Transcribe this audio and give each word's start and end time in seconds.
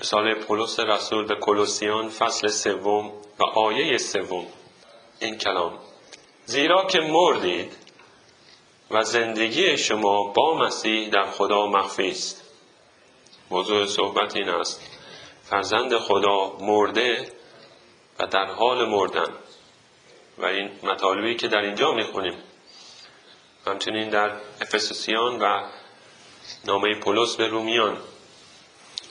رساله 0.00 0.34
پولس 0.34 0.80
رسول 0.80 1.26
به 1.26 1.34
کلوسیان 1.34 2.08
فصل 2.08 2.48
سوم 2.48 3.12
و 3.38 3.44
آیه 3.44 3.98
سوم. 3.98 4.46
این 5.18 5.38
کلام. 5.38 5.78
زیرا 6.44 6.84
که 6.84 7.00
مردید 7.00 7.76
و 8.90 9.02
زندگی 9.02 9.78
شما 9.78 10.24
با 10.24 10.58
مسیح 10.58 11.08
در 11.08 11.30
خدا 11.30 11.66
مخفی 11.66 12.10
است. 12.10 12.42
موضوع 13.50 13.86
صحبت 13.86 14.36
این 14.36 14.48
است. 14.48 14.80
فرزند 15.44 15.98
خدا 15.98 16.56
مرده 16.60 17.32
و 18.18 18.26
در 18.26 18.46
حال 18.46 18.88
مردن. 18.88 19.28
و 20.38 20.44
این 20.44 20.70
مطالبی 20.82 21.34
که 21.36 21.48
در 21.48 21.60
اینجا 21.60 21.92
می‌خونیم. 21.92 22.34
همچنین 23.66 24.10
در 24.10 24.32
افسوسیان 24.60 25.38
و 25.38 25.62
نامه 26.64 27.00
پولس 27.00 27.36
به 27.36 27.46
رومیان. 27.46 27.96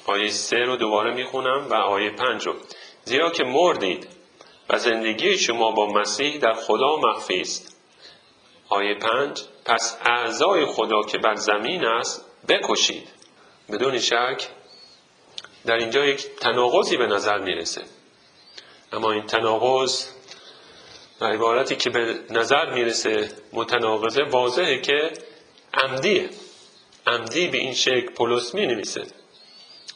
آیه 0.06 0.30
سه 0.30 0.58
رو 0.58 0.76
دوباره 0.76 1.14
می‌خونم 1.14 1.68
و 1.70 1.74
آیه 1.74 2.10
پنج 2.10 2.48
رو. 2.48 2.56
زیرا 3.04 3.30
که 3.30 3.44
مردید 3.44 4.08
و 4.70 4.78
زندگی 4.78 5.38
شما 5.38 5.72
با 5.72 5.86
مسیح 5.86 6.38
در 6.38 6.54
خدا 6.54 6.96
مخفی 6.96 7.42
است. 7.42 7.78
آیه 8.70 8.96
پنج 8.96 9.42
پس 9.66 9.98
اعضای 10.06 10.66
خدا 10.66 11.02
که 11.02 11.18
بر 11.18 11.36
زمین 11.36 11.86
است 11.86 12.26
بکشید. 12.48 13.08
بدون 13.72 14.00
شک 14.00 14.48
در 15.66 15.76
اینجا 15.76 16.06
یک 16.06 16.36
تناقضی 16.36 16.98
به 16.98 17.08
نظر 17.08 17.38
می‌رسه. 17.38 17.82
اما 18.94 19.12
این 19.12 19.26
تناقض 19.26 20.08
و 21.22 21.26
عبارتی 21.26 21.76
که 21.76 21.90
به 21.90 22.20
نظر 22.30 22.74
می‌رسه 22.74 23.32
متناقضه 23.54 24.24
واضحه 24.24 24.82
که 24.82 25.14
عمدیه. 25.74 26.30
عمدی 27.08 27.48
به 27.48 27.58
این 27.58 27.74
شکل 27.74 28.12
پولس 28.14 28.56
می 28.56 28.68
نویسه 28.68 29.04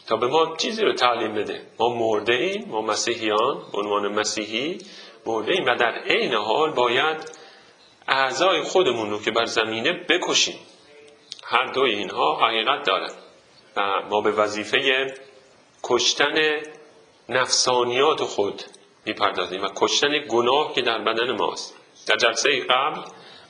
تا 0.09 0.15
به 0.15 0.27
ما 0.27 0.55
چیزی 0.55 0.83
رو 0.83 0.93
تعلیم 0.93 1.33
بده. 1.33 1.61
ما 1.79 1.89
مرده 1.89 2.33
ایم 2.33 2.65
ما 2.67 2.81
مسیحیان 2.81 3.63
به 3.71 3.77
عنوان 3.77 4.07
مسیحی 4.07 4.77
مرده 5.25 5.51
ایم 5.51 5.65
و 5.65 5.75
در 5.75 5.91
عین 5.91 6.33
حال 6.33 6.71
باید 6.71 7.31
اعضای 8.07 8.61
خودمون 8.61 9.09
رو 9.09 9.21
که 9.21 9.31
بر 9.31 9.45
زمینه 9.45 9.93
بکشیم. 10.09 10.59
هر 11.43 11.65
دوی 11.65 11.95
اینها 11.95 12.35
حقیقت 12.35 12.87
داره 12.87 13.07
و 13.75 13.81
ما 14.09 14.21
به 14.21 14.31
وظیفه 14.31 15.13
کشتن 15.83 16.61
نفسانیات 17.29 18.23
خود 18.23 18.63
می‌پردازیم 19.05 19.63
و 19.63 19.67
کشتن 19.75 20.27
گناه 20.29 20.73
که 20.73 20.81
در 20.81 20.97
بدن 20.97 21.31
ماست. 21.31 21.75
در 22.07 22.15
جلسه 22.15 22.59
قبل 22.69 23.01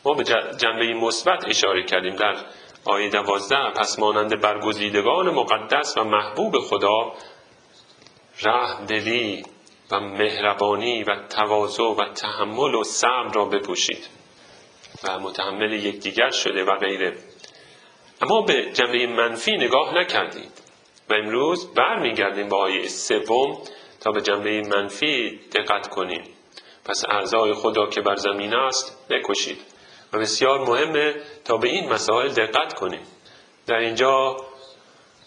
ما 0.05 0.13
به 0.13 0.23
جنبه 0.57 0.93
مثبت 0.93 1.45
اشاره 1.47 1.83
کردیم. 1.83 2.15
در 2.15 2.35
آیه 2.85 3.09
دوازده 3.09 3.71
پس 3.75 3.99
مانند 3.99 4.41
برگزیدگان 4.41 5.29
مقدس 5.29 5.97
و 5.97 6.03
محبوب 6.03 6.59
خدا 6.59 7.13
رحم 8.43 8.85
دلی 8.85 9.43
و 9.91 9.99
مهربانی 9.99 11.03
و 11.03 11.15
تواضع 11.29 11.83
و 11.83 12.13
تحمل 12.13 12.75
و 12.75 12.83
صبر 12.83 13.33
را 13.33 13.45
بپوشید 13.45 14.07
و 15.03 15.19
متحمل 15.19 15.73
یکدیگر 15.73 16.29
شده 16.29 16.63
و 16.63 16.75
غیره. 16.75 17.17
اما 18.21 18.41
به 18.41 18.71
جنبه 18.73 19.07
منفی 19.07 19.57
نگاه 19.57 19.95
نکردید 19.95 20.51
و 21.09 21.13
امروز 21.13 21.73
برمیگردیم 21.73 22.49
با 22.49 22.57
آیه 22.57 22.87
سوم 22.87 23.57
تا 24.01 24.11
به 24.11 24.21
جنبه 24.21 24.61
منفی 24.61 25.39
دقت 25.55 25.87
کنیم. 25.87 26.23
پس 26.85 27.05
اعضای 27.09 27.53
خدا 27.53 27.87
که 27.87 28.01
بر 28.01 28.15
زمین 28.15 28.53
است 28.53 29.07
بکشید. 29.09 29.78
و 30.13 30.19
بسیار 30.19 30.59
مهمه 30.59 31.15
تا 31.45 31.57
به 31.57 31.67
این 31.67 31.89
مسائل 31.89 32.29
دقت 32.29 32.73
کنیم. 32.73 33.01
در 33.67 33.75
اینجا 33.75 34.37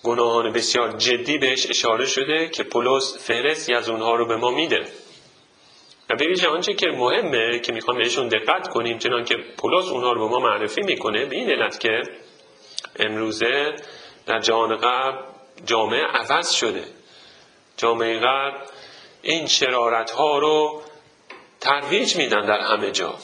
گناهان 0.03 0.53
بسیار 0.53 0.93
جدی 0.93 1.39
بهش 1.39 1.71
اشاره 1.71 2.07
شده 2.07 2.49
که 2.49 2.63
پولس 2.63 3.27
فهرستی 3.27 3.75
از 3.75 3.89
اونها 3.89 4.15
رو 4.15 4.27
به 4.27 4.37
ما 4.37 4.51
میده. 4.51 4.87
و 6.11 6.17
به 6.17 6.49
آنچه 6.49 6.75
که 6.75 6.87
مهمه 6.87 7.59
که 7.59 7.73
می‌خوام 7.73 7.99
بهشون 7.99 8.29
دقت 8.29 8.69
کنیم 8.69 8.99
چنان 8.99 9.25
که 9.25 9.37
پولس 9.59 9.89
اونها 9.89 10.13
رو 10.13 10.29
به 10.29 10.35
ما 10.35 10.39
معرفی 10.39 10.83
می‌کنه 10.83 11.25
به 11.25 11.37
این 11.37 11.51
علت 11.51 11.81
که 11.81 12.03
امروزه 12.99 13.75
در 14.27 14.39
جهان 14.39 14.77
غرب 14.77 15.25
جامعه 15.67 16.05
عوض 16.05 16.51
شده. 16.51 16.85
جامعه 17.77 18.19
غرب 18.19 18.55
این 19.23 19.47
شرارت 19.47 20.11
ها 20.11 20.39
رو 20.39 20.83
ترویج 21.61 22.17
میدن 22.17 22.47
در 22.47 22.61
همه 22.61 22.91
جا. 22.91 23.15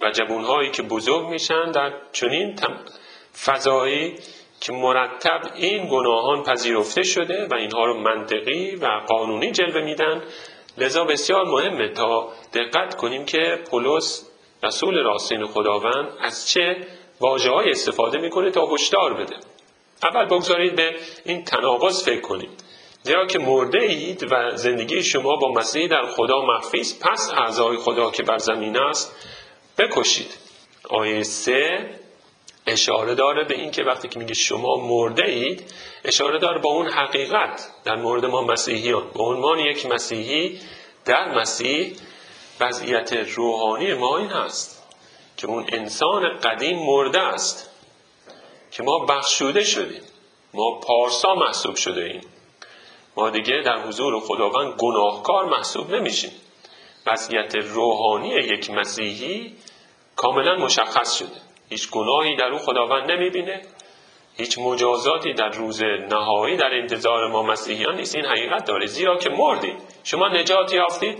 و 0.00 0.10
جبون 0.10 0.44
هایی 0.44 0.70
که 0.70 0.82
بزرگ 0.82 1.26
میشن 1.26 1.70
در 1.70 1.92
چنین 2.12 2.56
فضایی 3.44 4.14
که 4.60 4.72
مرتب 4.72 5.40
این 5.54 5.88
گناهان 5.90 6.42
پذیرفته 6.42 7.02
شده 7.02 7.46
و 7.50 7.54
اینها 7.54 7.84
رو 7.84 8.00
منطقی 8.00 8.76
و 8.76 8.86
قانونی 9.06 9.52
جلوه 9.52 9.84
میدن. 9.84 10.22
لذا 10.78 11.04
بسیار 11.04 11.44
مهمه 11.44 11.88
تا 11.88 12.28
دقت 12.54 12.94
کنیم 12.94 13.24
که 13.24 13.58
پولس 13.70 14.30
رسول 14.62 15.02
راستین 15.04 15.46
خداوند 15.46 16.08
از 16.20 16.48
چه 16.48 16.76
واجه 17.20 17.50
های 17.50 17.70
استفاده 17.70 18.18
می‌کنه 18.18 18.50
تا 18.50 18.66
هشدار 18.66 19.14
بده. 19.14 19.36
اول 20.02 20.24
بگذارید 20.24 20.76
به 20.76 20.94
این 21.24 21.44
تناقض 21.44 22.04
فکر 22.04 22.20
کنیم. 22.20 22.48
زیرا 23.02 23.26
که 23.26 23.38
مرده 23.38 23.82
اید 23.82 24.32
و 24.32 24.56
زندگی 24.56 25.02
شما 25.02 25.36
با 25.36 25.52
مسیح 25.52 25.86
در 25.86 26.06
خدا 26.06 26.40
مخفی 26.42 26.78
پس 26.78 27.32
اعضای 27.36 27.76
خدا 27.76 28.10
که 28.10 28.22
بر 28.22 28.38
زمین 28.38 28.76
است 28.76 29.27
بکشید. 29.78 30.34
آیه 30.88 31.22
سه 31.22 31.90
اشاره 32.66 33.14
داره 33.14 33.44
به 33.44 33.54
این 33.54 33.70
که 33.70 33.82
وقتی 33.82 34.08
که 34.08 34.18
میگه 34.18 34.34
شما 34.34 34.76
مرده 34.76 35.24
اید 35.24 35.72
اشاره 36.04 36.38
داره 36.38 36.58
با 36.58 36.70
اون 36.70 36.88
حقیقت. 36.88 37.70
در 37.84 37.96
مورد 37.96 38.24
ما 38.24 38.42
مسیحیان 38.42 39.10
به 39.14 39.22
عنوان 39.22 39.58
یک 39.58 39.86
مسیحی 39.86 40.60
در 41.04 41.38
مسیح 41.38 41.96
وضعیت 42.60 43.12
روحانی 43.12 43.94
ما 43.94 44.18
این 44.18 44.28
هست 44.28 44.82
که 45.36 45.46
اون 45.46 45.66
انسان 45.72 46.38
قدیم 46.38 46.78
مرده 46.78 47.20
است 47.20 47.70
که 48.70 48.82
ما 48.82 48.98
بخشوده 48.98 49.64
شدیم. 49.64 50.02
ما 50.54 50.80
پارسا 50.80 51.34
محسوب 51.34 51.76
شده 51.76 52.04
ایم. 52.04 52.20
ما 53.16 53.30
دیگه 53.30 53.62
در 53.64 53.78
حضور 53.78 54.20
خداوند 54.20 54.74
گناهکار 54.78 55.44
محسوب 55.44 55.94
نمیشیم. 55.94 56.30
وضعیت 57.12 57.54
روحانی 57.56 58.28
یک 58.28 58.70
مسیحی 58.70 59.56
کاملا 60.16 60.56
مشخص 60.56 61.18
شده. 61.18 61.40
هیچ 61.68 61.90
گناهی 61.90 62.36
در 62.36 62.46
او 62.46 62.58
خداوند 62.58 63.10
نمی‌بینه. 63.10 63.62
هیچ 64.36 64.58
مجازاتی 64.58 65.32
در 65.32 65.48
روز 65.48 65.82
نهایی 65.82 66.56
در 66.56 66.74
انتظار 66.74 67.28
ما 67.28 67.42
مسیحیان 67.42 67.96
نیست. 67.96 68.16
این 68.16 68.24
حقیقت 68.26 68.64
داره. 68.64 68.86
زیرا 68.86 69.16
که 69.16 69.30
مردید 69.30 69.74
شما 70.04 70.28
نجات 70.28 70.74
یافتید. 70.74 71.18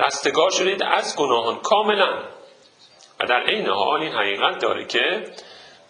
رستگار 0.00 0.50
شدید 0.50 0.82
از 0.82 1.16
گناهان 1.16 1.56
کاملا. 1.56 2.22
و 3.20 3.26
در 3.26 3.44
این 3.46 3.66
حال 3.66 4.00
این 4.00 4.12
حقیقت 4.12 4.58
داره 4.58 4.86
که 4.86 5.24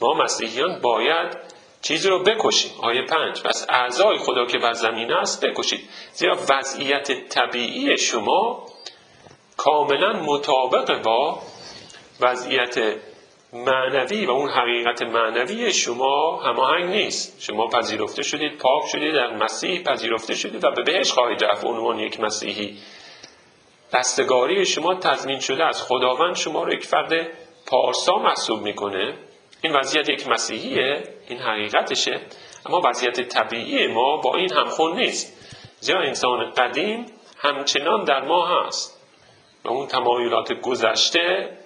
ما 0.01 0.15
مسیحیان 0.15 0.81
باید 0.81 1.37
چیزی 1.83 2.09
رو 2.09 2.23
بکشیم. 2.23 2.73
آیه 2.83 3.03
پنج. 3.03 3.43
پس 3.43 3.67
اعضای 3.69 4.19
خدا 4.19 4.47
که 4.47 4.59
بر 4.59 4.73
زمین 4.73 5.13
است 5.13 5.45
بکشید. 5.45 5.81
زیرا 6.13 6.39
وضعیت 6.51 7.29
طبیعی 7.29 7.99
شما 7.99 8.67
کاملا 9.57 10.13
مطابق 10.13 11.03
با 11.03 11.39
وضعیت 12.21 12.79
معنوی 13.53 14.27
و 14.27 14.31
اون 14.31 14.51
حقیقت 14.51 15.03
معنوی 15.03 15.73
شما 15.73 16.43
هماهنگ 16.43 16.85
نیست. 16.85 17.43
شما 17.43 17.67
پذیرفته 17.67 18.23
شدید 18.23 18.59
پاک 18.59 18.83
شدید 18.93 19.15
در 19.15 19.37
مسیح 19.37 19.83
پذیرفته 19.83 20.35
شدید 20.35 20.65
و 20.65 20.71
به 20.71 20.83
بهش 20.83 21.13
خواهید 21.13 21.45
رفت. 21.45 21.65
عنوان 21.65 21.99
یک 21.99 22.21
مسیحی. 22.21 22.79
دستگاری 23.93 24.65
شما 24.65 24.95
تضمین 24.95 25.39
شده 25.39 25.65
از 25.65 25.83
خداوند 25.83 26.37
شما 26.37 26.63
رو 26.63 26.73
یک 26.73 26.85
فرد 26.85 27.13
پارسا 27.67 28.19
محسوب 28.19 28.63
می‌کنه. 28.63 29.19
این 29.63 29.77
وضعیت 29.77 30.09
یک 30.09 30.29
مسیحیه 30.29 31.03
این 31.29 31.39
حقیقتشه. 31.39 32.21
اما 32.67 32.81
وضعیت 32.85 33.21
طبیعی 33.21 33.87
ما 33.87 34.17
با 34.17 34.35
این 34.35 34.53
همخون 34.53 34.97
نیست. 34.97 35.51
زیرا 35.81 36.03
انسان 36.03 36.51
قدیم 36.51 37.07
همچنان 37.39 38.05
در 38.05 38.21
ما 38.21 38.47
هست. 38.47 39.04
و 39.65 39.69
اون 39.69 39.87
تمایلات 39.87 40.53
گذشته 40.53 41.59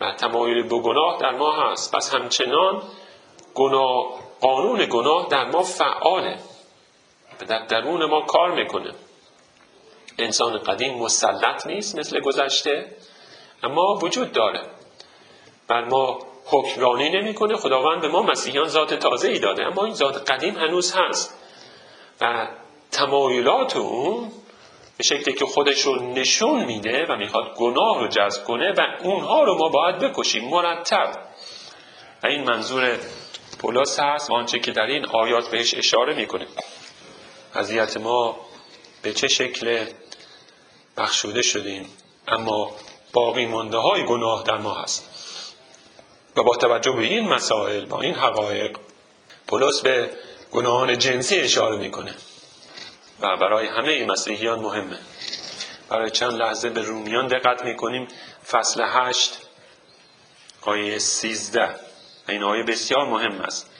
و 0.00 0.12
تمایل 0.12 0.62
به 0.62 0.78
گناه 0.78 1.18
در 1.20 1.30
ما 1.30 1.52
هست. 1.52 1.94
پس 1.94 2.14
همچنان 2.14 2.82
گناه 3.54 4.06
قانون 4.40 4.86
گناه 4.90 5.28
در 5.28 5.44
ما 5.44 5.62
فعاله 5.62 6.38
و 7.40 7.44
در 7.44 7.66
درون 7.66 8.04
ما 8.04 8.20
کار 8.20 8.52
می‌کنه. 8.52 8.92
انسان 10.18 10.58
قدیم 10.58 10.94
مسلط 10.98 11.66
نیست 11.66 11.98
مثل 11.98 12.20
گذشته 12.20 12.96
اما 13.62 13.98
وجود 14.02 14.32
داره. 14.32 14.62
بر 15.68 15.84
ما 15.84 16.18
حکمرانی 16.46 17.10
نمی‌کنه. 17.10 17.56
خداوند 17.56 18.00
به 18.00 18.08
ما 18.08 18.22
مسیحیان 18.22 18.68
ذات 18.68 18.94
تازه 18.94 19.28
ای 19.28 19.38
داده 19.38 19.66
اما 19.66 19.84
این 19.84 19.94
ذات 19.94 20.30
قدیم 20.30 20.56
هنوز 20.56 20.94
هست 20.96 21.38
و 22.20 22.48
تمایلات 22.92 23.76
اون 23.76 24.32
به 24.96 25.04
شکلی 25.04 25.34
که 25.34 25.46
خودش 25.46 25.80
رو 25.80 26.12
نشون 26.12 26.64
میده 26.64 27.06
و 27.08 27.16
می‌خواد 27.16 27.54
گناه 27.56 28.00
رو 28.00 28.08
جذب 28.08 28.44
کنه 28.44 28.72
و 28.72 28.80
اونها 29.02 29.44
رو 29.44 29.58
ما 29.58 29.68
باید 29.68 29.98
بکشیم 29.98 30.48
مرتب. 30.48 31.12
و 32.22 32.26
این 32.26 32.44
منظور 32.44 32.98
پولاس 33.58 34.00
هست 34.00 34.30
آنچه 34.30 34.58
که 34.58 34.72
در 34.72 34.86
این 34.86 35.06
آیات 35.06 35.50
بهش 35.50 35.74
اشاره 35.74 36.14
می‌کنه. 36.14 36.46
اذیت 37.54 37.96
ما 37.96 38.36
به 39.02 39.12
چه 39.12 39.28
شکل 39.28 39.84
بخشوده 40.96 41.42
شدیم 41.42 41.88
اما 42.28 42.70
باقی 43.12 43.46
مانده 43.46 43.76
های 43.76 44.04
گناه 44.04 44.42
در 44.42 44.56
ما 44.56 44.74
هست. 44.74 45.10
و 46.36 46.42
با 46.42 46.56
توجه 46.56 46.92
به 46.92 47.02
این 47.02 47.28
مسائل 47.28 47.84
با 47.84 48.00
این 48.00 48.14
حقایق 48.14 48.78
پولس 49.46 49.80
به 49.80 50.10
گناهان 50.52 50.98
جنسی 50.98 51.40
اشاره 51.40 51.76
می‌کنه. 51.76 52.14
و 53.20 53.36
برای 53.36 53.66
همه 53.66 54.04
مسیحیان 54.04 54.58
مهمه. 54.58 54.98
برای 55.88 56.10
چند 56.10 56.32
لحظه 56.32 56.70
به 56.70 56.80
رومیان 56.80 57.26
دقت 57.26 57.64
می‌کنیم. 57.64 58.08
فصل 58.50 58.84
هشت 58.86 59.38
آیه 60.62 60.98
سیزده. 60.98 61.74
این 62.28 62.42
آیه 62.42 62.62
بسیار 62.62 63.06
مهم 63.06 63.40
است. 63.40 63.70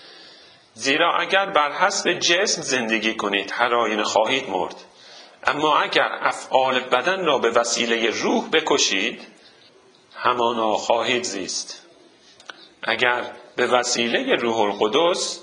زیرا 0.74 1.16
اگر 1.18 1.46
بر 1.46 1.72
حسب 1.72 2.12
جسم 2.12 2.62
زندگی 2.62 3.14
کنید 3.14 3.52
هر 3.54 3.74
آینه 3.74 4.04
خواهید 4.04 4.50
مرد. 4.50 4.74
اما 5.44 5.78
اگر 5.78 6.08
افعال 6.20 6.80
بدن 6.80 7.24
را 7.24 7.38
به 7.38 7.50
وسیله 7.50 8.10
روح 8.10 8.48
بکشید 8.50 9.26
همانا 10.14 10.72
خواهید 10.72 11.22
زیست. 11.22 11.86
اگر 12.82 13.32
به 13.56 13.66
وسیله 13.66 14.34
روح 14.34 14.58
القدس 14.58 15.40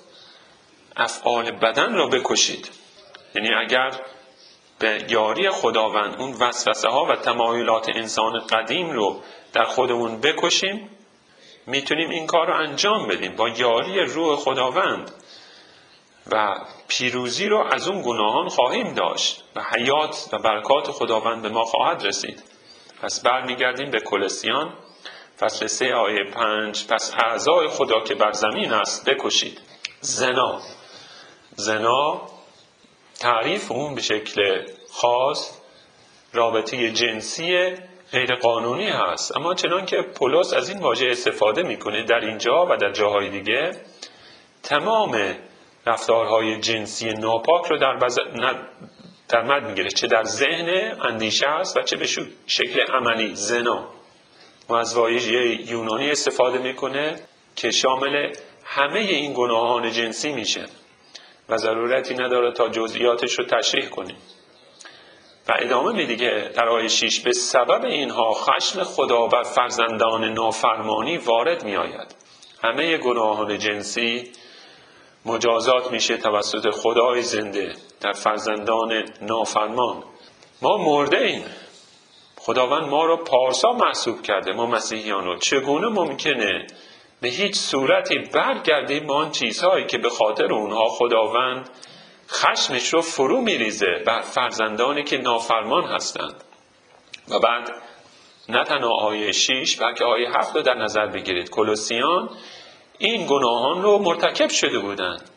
افعال 0.96 1.52
بدن 1.52 1.94
را 1.94 2.08
بکشید 2.08 2.70
یعنی 3.36 3.50
اگر 3.54 3.92
به 4.80 5.06
یاری 5.10 5.50
خداوند 5.50 6.16
اون 6.20 6.34
وسوسه 6.34 6.90
ها 6.90 7.06
و 7.06 7.16
تمایلات 7.16 7.90
انسان 7.96 8.40
قدیم 8.40 8.92
رو 8.92 9.22
در 9.54 9.64
خودمون 9.64 10.22
بکشیم 10.22 10.90
می‌تونیم 11.68 12.10
این 12.10 12.28
کار 12.28 12.48
رو 12.48 12.54
انجام 12.54 13.08
بدیم 13.08 13.36
با 13.36 13.50
یاری 13.50 14.00
روح 14.00 14.36
خداوند. 14.36 15.12
و 16.32 16.56
پیروزی 16.88 17.48
رو 17.48 17.68
از 17.74 17.88
اون 17.88 18.02
گناهان 18.02 18.50
خواهیم 18.50 18.94
داشت 18.94 19.44
و 19.56 19.64
حیات 19.64 20.30
و 20.34 20.38
برکات 20.38 20.92
خداوند 20.92 21.42
به 21.42 21.50
ما 21.50 21.64
خواهد 21.64 22.06
رسید. 22.06 22.44
پس 23.02 23.24
برمیگردیم 23.24 23.92
به 23.92 24.00
کلسیان 24.00 24.74
فصل 25.40 25.68
سه 25.68 25.94
آیه 25.94 26.24
پنج. 26.24 26.88
پس 26.88 27.14
اعضای 27.18 27.68
خدا 27.68 28.00
که 28.00 28.16
بر 28.16 28.32
زمین 28.32 28.74
است 28.74 29.10
بکشید. 29.10 29.62
زنا. 30.02 30.62
زنا 31.56 32.22
تعریف 33.20 33.72
اون 33.72 33.96
به 33.96 34.02
شکل 34.02 34.66
خاص 34.92 35.58
رابطه 36.34 36.92
جنسی 36.92 37.74
غیر 38.12 38.36
قانونی 38.36 38.90
هست. 38.90 39.38
اما 39.38 39.54
چنان 39.54 39.86
که 39.86 40.02
پولس 40.02 40.54
از 40.54 40.70
این 40.70 40.80
واژه 40.80 41.08
استفاده 41.08 41.64
می‌کنه 41.64 42.04
در 42.04 42.20
اینجا 42.20 42.68
و 42.70 42.78
در 42.78 42.92
جاهای 42.92 43.30
دیگه 43.30 43.72
تمام 44.64 45.36
رفتارهای 45.86 46.60
جنسی 46.60 47.14
ناپاک 47.14 47.66
رو 47.66 47.78
در, 47.78 47.98
بز... 47.98 48.20
در 49.30 49.44
مد 49.44 49.64
می‌گیره 49.64 49.90
چه 49.90 50.08
در 50.08 50.24
ذهن 50.24 51.00
اندیشه 51.02 51.48
است 51.48 51.78
و 51.78 51.82
چه 51.82 51.98
به 51.98 52.06
شکل 52.48 52.82
عملی 52.94 53.36
زنا. 53.36 53.88
و 54.70 54.74
از 54.74 54.98
واژه 54.98 55.72
یونانی 55.72 56.12
استفاده 56.12 56.58
می‌کنه 56.58 57.20
که 57.56 57.72
شامل 57.72 58.34
همه 58.66 59.00
این 59.00 59.34
گناهان 59.34 59.92
جنسی 59.92 60.32
میشه. 60.32 60.66
و 61.50 61.58
ضرورتی 61.58 62.14
نداره 62.14 62.52
تا 62.52 62.70
جزئیاتش 62.70 63.40
رو 63.40 63.46
تشریح 63.46 63.90
کنیم. 63.90 64.18
و 65.48 65.54
ادامه 65.60 65.94
میده 65.94 66.16
که 66.16 66.52
در 66.56 66.70
آیه 66.70 66.88
6 66.88 67.20
به 67.20 67.34
سبب 67.34 67.86
اینها 67.86 68.34
خشم 68.34 68.84
خدا 68.84 69.28
بر 69.28 69.44
فرزندان 69.44 70.34
نافرمانی 70.34 71.18
وارد 71.18 71.64
میآید 71.64 72.16
همه 72.64 72.98
گناهان 72.98 73.58
جنسی 73.58 74.32
مجازات 75.26 75.92
میشه 75.92 76.18
توسط 76.18 76.70
خدای 76.70 77.22
زنده 77.22 77.74
در 78.02 78.12
فرزندان 78.12 79.06
نافرمان. 79.22 80.04
ما 80.62 80.78
مرده 80.78 81.18
ایم. 81.18 81.46
خداوند 82.38 82.84
ما 82.84 83.06
رو 83.06 83.18
پارسا 83.18 83.74
محسوب 83.74 84.22
کرده. 84.22 84.54
ما 84.54 84.66
مسیحیان 84.66 85.26
رو. 85.26 85.38
چگونه 85.38 85.88
ممکنه 85.88 86.68
به 87.24 87.30
هیچ 87.30 87.56
صورتی 87.56 88.20
برگردیم 88.20 89.08
به 89.08 89.14
آن 89.14 89.32
چیزهایی 89.32 89.86
که 89.86 89.98
به 89.98 90.10
خاطر 90.10 90.54
اونها 90.54 90.86
خداوند 90.90 91.70
خشمش 92.30 92.94
رو 92.94 93.02
فرو 93.02 93.42
میریزه 93.42 94.04
بر 94.06 94.22
فرزندانی 94.22 95.04
که 95.04 95.18
نافرمان 95.18 95.84
هستند. 95.84 96.44
و 97.30 97.40
بعد 97.40 97.72
نه 98.50 98.64
تنها 98.64 98.90
آیه 98.90 99.32
6 99.32 99.76
بلکه 99.76 100.06
آیه 100.06 100.30
7 100.30 100.56
رو 100.56 100.62
در 100.62 100.74
نظر 100.74 101.08
بگیرید. 101.08 101.50
کلوسیان 101.50 102.30
این 102.98 103.26
گناهان 103.28 103.82
رو 103.82 103.98
مرتکب 103.98 104.50
شده 104.50 104.80
بودند. 104.80 105.30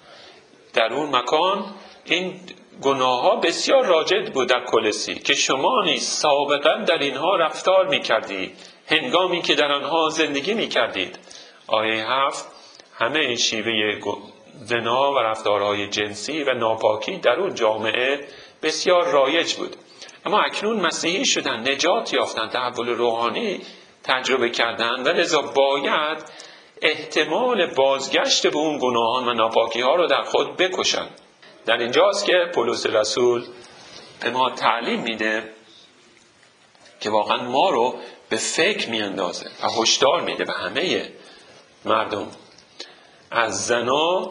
در 0.75 0.93
اون 0.93 1.17
مکان 1.17 1.65
این 2.05 2.41
گناه 2.83 3.23
ها 3.23 3.37
بسیار 3.37 3.87
راجد 3.87 4.33
بود 4.33 4.49
در 4.49 4.65
کلسی 4.65 5.15
که 5.15 5.35
شما 5.35 5.83
نیز 5.85 6.03
سابقا 6.03 6.75
در 6.87 6.99
اینها 6.99 7.37
رفتار 7.37 7.89
می 7.89 8.01
کردید 8.01 8.57
هنگامی 8.87 9.43
که 9.43 9.55
در 9.55 9.73
آنها 9.73 10.09
زندگی 10.09 10.55
می 10.55 10.69
کردید 10.69 11.19
آیه 11.67 12.05
هفت 12.09 12.45
همه 12.95 13.19
این 13.19 13.37
شیوه 13.37 13.73
زنا 14.61 15.13
و 15.13 15.19
رفتارهای 15.19 15.89
جنسی 15.89 16.45
و 16.45 16.55
ناپاکی 16.55 17.17
در 17.17 17.33
اون 17.33 17.55
جامعه 17.55 18.29
بسیار 18.63 19.11
رایج 19.11 19.55
بود. 19.55 19.77
اما 20.27 20.41
اکنون 20.41 20.81
مسیحی 20.81 21.27
شدن 21.27 21.69
نجات 21.69 22.13
یافتن 22.13 22.49
تحول 22.49 22.89
روحانی 22.89 23.61
تجربه 24.05 24.51
کردن 24.51 25.03
و 25.03 25.09
لذا 25.09 25.43
باید 25.43 26.19
احتمال 26.83 27.67
بازگشت 27.67 28.47
به 28.47 28.57
اون 28.57 28.79
گناهان 28.79 29.29
و 29.29 29.35
ناپاکی 29.35 29.81
ها 29.81 29.95
رو 29.95 30.07
در 30.07 30.23
خود 30.23 30.57
بکشن. 30.57 31.07
در 31.67 31.79
اینجاست 31.79 32.27
که 32.27 32.51
پولس 32.55 32.87
رسول 32.87 33.45
به 34.21 34.31
ما 34.31 34.51
تعلیم 34.51 35.01
میده 35.01 35.53
که 37.01 37.11
واقعا 37.11 37.43
ما 37.43 37.71
رو 37.71 37.95
به 38.29 38.37
فکر 38.37 38.91
میاندازه 38.91 39.47
و 39.63 39.83
هشدار 39.83 40.21
میده 40.21 40.45
به 40.45 40.53
همه 40.53 41.13
مردم. 41.87 42.27
از 43.31 43.67
زنا 43.67 44.31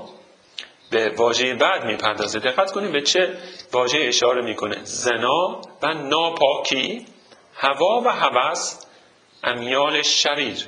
به 0.92 1.14
واژه 1.18 1.54
بعد 1.54 1.86
می‌پردازه. 1.86 2.40
دقت 2.40 2.72
کنیم 2.72 2.92
به 2.92 3.02
چه 3.02 3.38
واژه 3.74 4.00
اشاره 4.02 4.42
می‌کنه. 4.42 4.84
زنا 4.84 5.62
و 5.82 5.94
ناپاکی 5.94 7.06
هوا 7.56 8.02
و 8.06 8.10
هوس 8.10 8.86
امیال 9.44 10.02
شریر. 10.02 10.68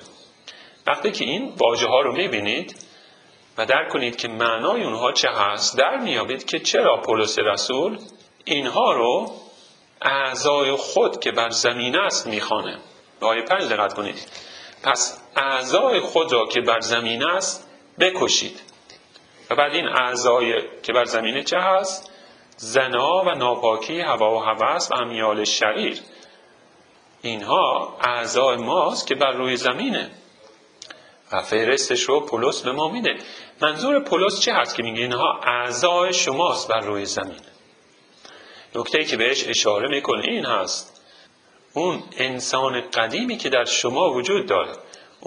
وقتی 0.87 1.11
که 1.11 1.25
این 1.25 1.53
واژه 1.57 1.87
ها 1.87 2.01
رو 2.01 2.13
می‌بینید 2.13 2.75
و 3.57 3.65
درک 3.65 3.89
کنید 3.89 4.15
که 4.15 4.27
معنای 4.27 4.83
اونها 4.83 5.11
چه 5.11 5.29
هست 5.29 5.77
در 5.77 5.97
میابید 5.97 6.45
که 6.45 6.59
چرا 6.59 7.01
پولس 7.01 7.39
رسول 7.39 7.99
اینها 8.45 8.91
رو 8.91 9.31
اعضای 10.01 10.71
خود 10.71 11.19
که 11.19 11.31
بر 11.31 11.49
زمین 11.49 11.95
است 11.95 12.27
می‌خوانه. 12.27 12.77
به 13.19 13.27
آیه 13.27 13.41
پنج 13.41 13.63
دقت 13.63 13.93
کنید. 13.93 14.31
پس 14.83 15.26
اعضای 15.37 15.99
خود 15.99 16.33
را 16.33 16.45
که 16.45 16.61
بر 16.61 16.79
زمین 16.79 17.23
است 17.23 17.69
بکشید. 17.99 18.61
و 19.49 19.55
بعد 19.55 19.73
این 19.73 19.87
اعضای 19.87 20.53
که 20.83 20.93
بر 20.93 21.05
زمینه 21.05 21.43
چه 21.43 21.59
هست؟ 21.59 22.11
زنا 22.57 23.23
و 23.25 23.29
ناپاکی 23.29 23.99
هوا 23.99 24.35
و 24.35 24.39
هوس 24.39 24.91
و 24.91 24.95
امیال 24.95 25.43
شریر 25.43 25.99
اینها 27.21 27.97
اعضای 28.01 28.57
ماست 28.57 29.07
که 29.07 29.15
بر 29.15 29.31
روی 29.31 29.57
زمینه. 29.57 30.11
و 31.31 31.41
فهرستش 31.41 32.01
رو 32.01 32.19
پولس 32.19 32.61
به 32.61 32.71
ما 32.71 32.89
میده. 32.89 33.17
منظور 33.61 33.99
پولس 33.99 34.39
چه 34.39 34.53
هست 34.53 34.75
که 34.75 34.83
میگه 34.83 35.01
اینها 35.01 35.39
اعضای 35.43 36.13
شماست 36.13 36.67
بر 36.67 36.79
روی 36.79 37.05
زمین؟ 37.05 37.39
نکته 38.75 39.03
که 39.03 39.17
بهش 39.17 39.47
اشاره 39.47 39.87
می‌کنه 39.87 40.23
این 40.23 40.45
هست. 40.45 41.01
اون 41.73 42.03
انسان 42.17 42.81
قدیمی 42.81 43.37
که 43.37 43.49
در 43.49 43.65
شما 43.65 44.09
وجود 44.09 44.45
داره 44.45 44.71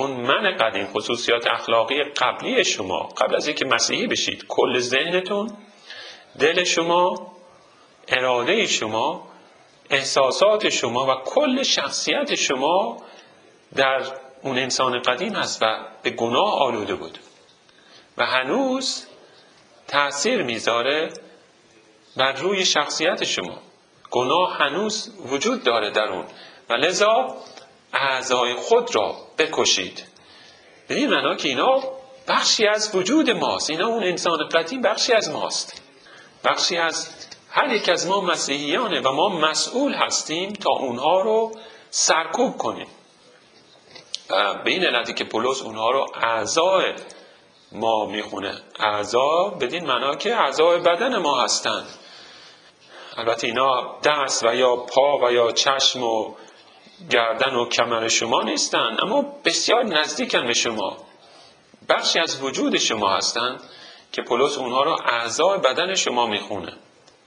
اون 0.00 0.11
من 0.11 0.57
قدیم 0.57 0.87
خصوصیات 0.87 1.47
اخلاقی 1.47 2.02
قبلی 2.02 2.64
شما 2.64 2.99
قبل 3.02 3.37
از 3.37 3.47
اینکه 3.47 3.64
مسیحی 3.64 4.07
بشید 4.07 4.45
کل 4.49 4.78
ذهنتون 4.78 5.50
دل 6.38 6.64
شما 6.64 7.33
اراده 8.09 8.66
شما 8.66 9.28
احساسات 9.90 10.69
شما 10.69 11.07
و 11.07 11.14
کل 11.25 11.62
شخصیت 11.62 12.35
شما 12.35 12.97
در 13.75 14.02
اون 14.42 14.59
انسان 14.59 15.02
قدیم 15.02 15.35
هست 15.35 15.62
و 15.62 15.66
به 16.02 16.11
گناه 16.11 16.54
آلوده 16.59 16.95
بود. 16.95 17.19
و 18.19 18.26
هنوز 18.26 19.07
تأثیر 19.88 20.42
می‌ذاره 20.42 21.12
بر 22.16 22.33
روی 22.33 22.64
شخصیت 22.64 23.25
شما. 23.25 23.59
گناه 24.11 24.59
هنوز 24.59 25.14
وجود 25.26 25.62
داره 25.62 25.90
در 25.90 26.09
اون. 26.09 26.25
و 26.69 26.73
لذا 26.73 27.37
اعضای 27.92 28.54
خود 28.54 28.94
را 28.94 29.16
بکشید. 29.38 30.04
به 30.88 31.06
معنا 31.06 31.35
که 31.35 31.49
اینا 31.49 31.82
بخشی 32.28 32.66
از 32.66 32.94
وجود 32.94 33.30
ماست. 33.30 33.70
اینا 33.70 33.87
اون 33.87 34.04
انسان 34.04 34.49
قدیم 34.49 34.82
بخشی 34.82 35.12
از 35.12 35.30
ماست. 35.30 35.82
بخشی 36.44 36.76
از 36.76 37.09
هر 37.50 37.73
یک 37.73 37.88
از 37.88 38.06
ما 38.06 38.20
مسیحیانه 38.20 39.00
و 39.00 39.12
ما 39.12 39.28
مسئول 39.28 39.94
هستیم 39.94 40.52
تا 40.52 40.70
اونها 40.70 41.20
رو 41.20 41.52
سرکوب 41.90 42.56
کنیم. 42.56 42.87
به 44.64 44.70
این 44.70 44.85
علتی 44.85 45.14
که 45.14 45.25
پولس 45.25 45.62
اونها 45.62 45.90
رو 45.90 46.06
اعضای 46.23 46.94
ما 47.73 48.06
می‌خونه. 48.06 48.62
اعضا 48.80 49.49
بدین 49.61 49.87
معنا 49.87 50.14
که 50.14 50.37
اعضای 50.37 50.78
بدن 50.78 51.16
ما 51.16 51.40
هستند 51.40 51.87
البته 53.16 53.47
اینا 53.47 53.99
دست 54.04 54.42
و 54.42 54.54
یا 54.54 54.76
پا 54.76 55.18
و 55.18 55.32
یا 55.32 55.52
چشم 55.52 56.02
و 56.02 56.35
گردن 57.11 57.54
و 57.54 57.69
کمر 57.69 58.09
شما 58.09 58.42
نیستن 58.42 58.97
اما 59.02 59.23
بسیار 59.45 59.85
نزدیکن 59.85 60.47
به 60.47 60.54
شما. 60.54 60.97
بخشی 61.88 62.19
از 62.19 62.42
وجود 62.42 62.78
شما 62.78 63.16
هستند 63.16 63.61
که 64.12 64.23
پولس 64.23 64.59
اونها 64.59 64.83
رو 64.83 64.97
اعضای 65.04 65.59
بدن 65.59 65.95
شما 65.95 66.26
می‌خونه. 66.26 66.73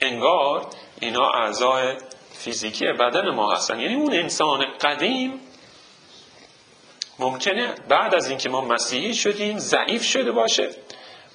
انگار 0.00 0.66
اینا 1.00 1.30
اعضای 1.30 1.94
فیزیکی 2.32 2.86
بدن 2.86 3.30
ما 3.30 3.52
هستن. 3.52 3.80
یعنی 3.80 3.94
اون 3.94 4.14
انسان 4.14 4.64
قدیم 4.80 5.40
ممکنه 7.18 7.74
بعد 7.88 8.14
از 8.14 8.28
اینکه 8.28 8.48
ما 8.48 8.60
مسیحی 8.60 9.14
شدیم 9.14 9.58
ضعیف 9.58 10.04
شده 10.04 10.32
باشه. 10.32 10.70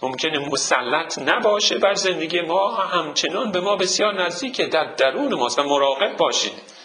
ممکنه 0.01 0.39
مسلط 0.39 1.19
نباشه 1.19 1.77
بر 1.77 1.93
زندگی 1.93 2.41
ما. 2.41 2.75
همچنان 2.75 3.51
به 3.51 3.59
ما 3.59 3.75
بسیار 3.75 4.23
نزدیکه 4.25 4.65
در 4.65 4.93
درون 4.95 5.33
ماست 5.33 5.59
و 5.59 5.63
مراقب 5.63 6.17
باشید. 6.17 6.78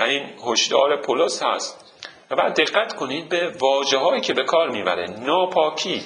و 0.00 0.02
این 0.02 0.22
هشدار 0.46 0.96
پولس 0.96 1.42
هست. 1.42 1.84
و 2.30 2.36
بعد 2.36 2.60
دقت 2.60 2.96
کنید 2.96 3.28
به 3.28 3.52
واجه 3.58 3.98
هایی 3.98 4.20
که 4.20 4.34
به 4.34 4.44
کار 4.44 4.70
می‌بره. 4.70 5.06
ناپاکی. 5.06 6.04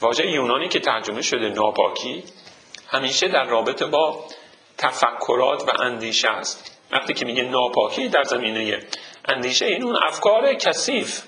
واژه 0.00 0.26
یونانی 0.26 0.68
که 0.68 0.80
ترجمه 0.80 1.22
شده 1.22 1.48
ناپاکی 1.48 2.24
همیشه 2.88 3.28
در 3.28 3.44
رابطه 3.44 3.86
با 3.86 4.24
تفکرات 4.78 5.68
و 5.68 5.82
اندیشه 5.82 6.28
است. 6.28 6.78
وقتی 6.92 7.14
که 7.14 7.24
میگه 7.24 7.42
ناپاکی 7.42 8.08
در 8.08 8.22
زمینه 8.22 8.86
اندیشه 9.24 9.66
این 9.66 9.82
اون 9.84 9.96
افکار 9.96 10.54
کثیف 10.54 11.22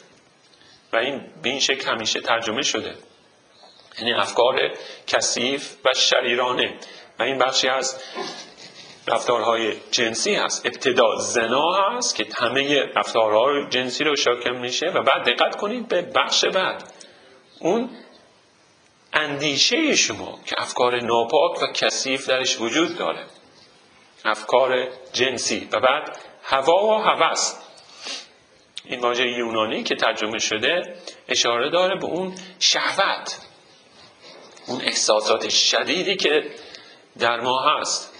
و 0.92 0.96
این 0.96 1.20
به 1.42 1.48
این 1.48 1.60
شکل 1.60 1.90
همیشه 1.90 2.20
ترجمه 2.20 2.62
شده. 2.62 2.94
یعنی 3.98 4.12
افکار 4.12 4.70
کثیف 5.06 5.76
و 5.84 5.88
شریرانه. 5.94 6.74
و 7.18 7.22
این 7.22 7.38
بخشی 7.38 7.68
از 7.68 8.02
رفتارهای 9.06 9.76
جنسی 9.90 10.34
هست. 10.34 10.66
ابتدا 10.66 11.16
زنا 11.16 11.72
هست 11.72 12.14
که 12.14 12.26
همه 12.34 12.82
رفتارهای 12.96 13.66
جنسی 13.70 14.04
رو 14.04 14.16
شاکم 14.16 14.56
میشه 14.56 14.86
و 14.86 15.02
بعد 15.02 15.24
دقت 15.26 15.56
کنید 15.56 15.88
به 15.88 16.02
بخش 16.02 16.44
بعد. 16.44 16.92
اون 17.60 17.90
اندیشه 19.12 19.96
شما 19.96 20.38
که 20.46 20.54
افکار 20.58 21.00
ناپاک 21.00 21.62
و 21.62 21.66
کثیف 21.74 22.28
درش 22.28 22.60
وجود 22.60 22.98
داره. 22.98 23.26
افکار 24.24 24.88
جنسی. 25.12 25.68
و 25.72 25.80
بعد 25.80 26.18
هوا 26.42 26.86
و 26.86 26.98
هوس. 26.98 27.54
این 28.84 29.00
واژه 29.00 29.26
یونانی 29.26 29.82
که 29.82 29.94
ترجمه 29.94 30.38
شده 30.38 30.96
اشاره 31.28 31.70
داره 31.70 31.96
به 31.96 32.06
اون 32.06 32.34
شهوت. 32.58 33.38
اون 34.66 34.80
احساسات 34.80 35.48
شدیدی 35.48 36.16
که 36.16 36.50
در 37.18 37.40
ما 37.40 37.60
هست. 37.60 38.11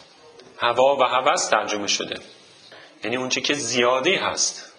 هوا 0.63 0.97
و 0.97 1.03
هوس 1.03 1.49
ترجمه 1.49 1.87
شده. 1.87 2.21
یعنی 3.05 3.17
اون 3.17 3.29
که 3.29 3.55
زیادی 3.55 4.15
هست. 4.15 4.73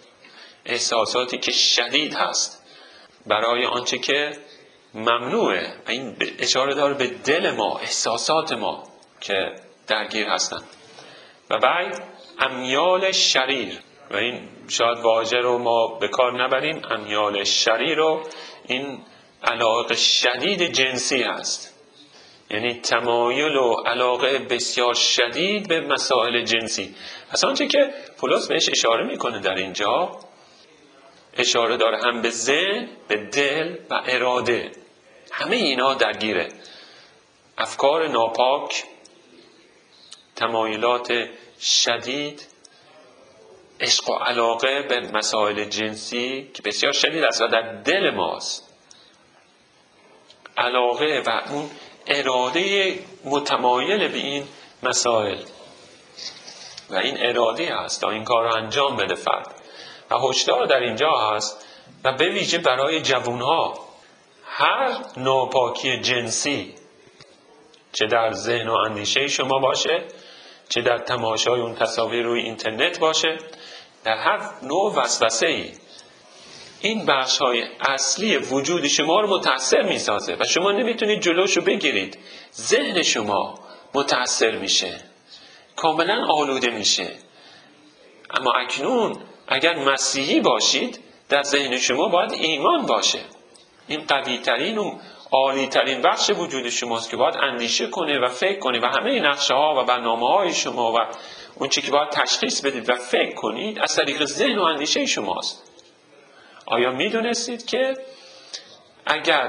احساساتی 0.66 1.38
که 1.38 1.50
شدید 1.50 2.14
هست. 2.14 2.62
برای 3.26 3.66
آنچه 3.66 3.98
که 3.98 4.38
ممنوعه. 4.94 5.76
این 5.88 6.16
اشاره 6.38 6.74
داره 6.74 6.94
به 6.94 7.06
دل 7.06 7.50
ما 7.50 7.78
احساسات 7.78 8.52
ما 8.52 8.82
که 9.20 9.54
درگیر 9.86 10.26
هستند. 10.26 10.64
و 11.50 11.58
بعد 11.58 12.02
امیال 12.38 13.12
شریر. 13.12 13.78
و 14.10 14.16
این 14.16 14.48
شاید 14.68 14.98
واژه 14.98 15.36
رو 15.36 15.58
ما 15.58 15.86
به 15.86 16.08
کار 16.08 16.44
نبریم. 16.44 16.82
امیال 16.90 17.44
شریر 17.44 17.98
رو 17.98 18.22
این 18.66 19.04
علاقه 19.42 19.94
شدید 19.94 20.62
جنسی 20.62 21.22
هست. 21.22 21.73
یعنی 22.50 22.74
تمایل 22.74 23.56
و 23.56 23.74
علاقه 23.86 24.38
بسیار 24.38 24.94
شدید 24.94 25.68
به 25.68 25.80
مسائل 25.80 26.44
جنسی. 26.44 26.94
اصلا 27.32 27.50
آنچه 27.50 27.66
که 27.66 27.94
پولس 28.18 28.48
بهش 28.48 28.68
اشاره 28.68 29.06
می‌کنه 29.06 29.40
در 29.40 29.54
اینجا 29.54 30.18
اشاره 31.36 31.76
داره 31.76 31.98
هم 32.02 32.22
به 32.22 32.30
ذهن 32.30 32.88
به 33.08 33.16
دل 33.16 33.76
و 33.90 34.02
اراده. 34.06 34.72
همه 35.32 35.56
اینا 35.56 35.94
درگیره. 35.94 36.48
افکار 37.58 38.08
ناپاک 38.08 38.84
تمایلات 40.36 41.12
شدید 41.60 42.46
عشق 43.80 44.10
و 44.10 44.12
علاقه 44.12 44.82
به 44.82 45.00
مسائل 45.00 45.64
جنسی 45.64 46.50
که 46.54 46.62
بسیار 46.62 46.92
شدید 46.92 47.24
است 47.24 47.42
و 47.42 47.46
در 47.46 47.82
دل 47.82 48.10
ماست. 48.10 48.74
علاقه 50.56 51.22
و 51.26 51.40
اون 51.52 51.70
اراده 52.06 52.94
متمایل 53.24 54.08
به 54.08 54.18
این 54.18 54.44
مسائل. 54.82 55.38
و 56.90 56.96
این 56.96 57.26
اراده 57.26 57.76
هست 57.76 58.00
تا 58.00 58.10
این 58.10 58.24
کار 58.24 58.44
رو 58.44 58.56
انجام 58.56 58.96
بده 58.96 59.14
فرد. 59.14 59.54
و 60.10 60.18
هشدار 60.18 60.66
در 60.66 60.80
اینجا 60.80 61.10
هست 61.10 61.66
و 62.04 62.12
به 62.12 62.28
ویژه 62.28 62.58
برای 62.58 63.00
جوانها. 63.00 63.74
هر 64.44 64.96
ناپاکی 65.16 66.00
جنسی 66.00 66.74
چه 67.92 68.06
در 68.06 68.32
ذهن 68.32 68.68
و 68.68 68.74
اندیشه 68.74 69.26
شما 69.26 69.58
باشه 69.58 70.04
چه 70.68 70.82
در 70.82 70.98
تماشای 70.98 71.60
اون 71.60 71.74
تصاویر 71.74 72.22
روی 72.22 72.42
اینترنت 72.42 72.98
باشه 72.98 73.38
در 74.04 74.16
هر 74.16 74.40
نوع 74.62 74.94
وسوسه 74.94 75.46
ای 75.46 75.72
این 76.84 77.06
بخش 77.06 77.38
های 77.38 77.64
اصلی 77.80 78.36
وجود 78.36 78.86
شما 78.86 79.20
رو 79.20 79.28
متاثر 79.28 79.82
می‌سازه 79.82 80.36
و 80.40 80.44
شما 80.44 80.72
نمی‌تونید 80.72 81.20
جلوشو 81.20 81.60
بگیرید. 81.60 82.18
ذهن 82.54 83.02
شما 83.02 83.58
متاثر 83.94 84.50
میشه. 84.50 85.00
کاملا 85.76 86.26
آلوده 86.30 86.70
میشه. 86.70 87.10
اما 88.30 88.52
اکنون 88.52 89.16
اگر 89.48 89.74
مسیحی 89.74 90.40
باشید 90.40 91.00
در 91.28 91.42
ذهن 91.42 91.78
شما 91.78 92.08
باید 92.08 92.32
ایمان 92.32 92.86
باشه. 92.86 93.20
این 93.88 94.04
قوی 94.08 94.38
ترین 94.38 94.78
و 94.78 94.98
عالی 95.32 95.66
ترین 95.66 96.02
بخش 96.02 96.30
وجود 96.30 96.68
شماست 96.68 97.10
که 97.10 97.16
باید 97.16 97.36
اندیشه 97.36 97.86
کنه 97.86 98.18
و 98.18 98.28
فکر 98.28 98.58
کنه 98.58 98.80
و 98.80 98.86
همه 98.86 99.20
نقشه 99.20 99.54
ها 99.54 99.82
و 99.82 99.84
برنامه 99.84 100.28
های 100.28 100.54
شما 100.54 100.92
و 100.92 100.96
اون 101.54 101.68
چی 101.68 101.82
که 101.82 101.90
باید 101.90 102.10
تشخیص 102.10 102.60
بدید 102.60 102.90
و 102.90 102.94
فکر 102.94 103.34
کنید 103.34 103.78
از 103.78 103.96
طریق 103.96 104.24
ذهن 104.24 104.58
و 104.58 104.62
اندیشه 104.62 105.06
شماست. 105.06 105.73
آیا 106.66 106.90
می‌دونستید 106.90 107.66
که 107.66 107.94
اگر 109.06 109.48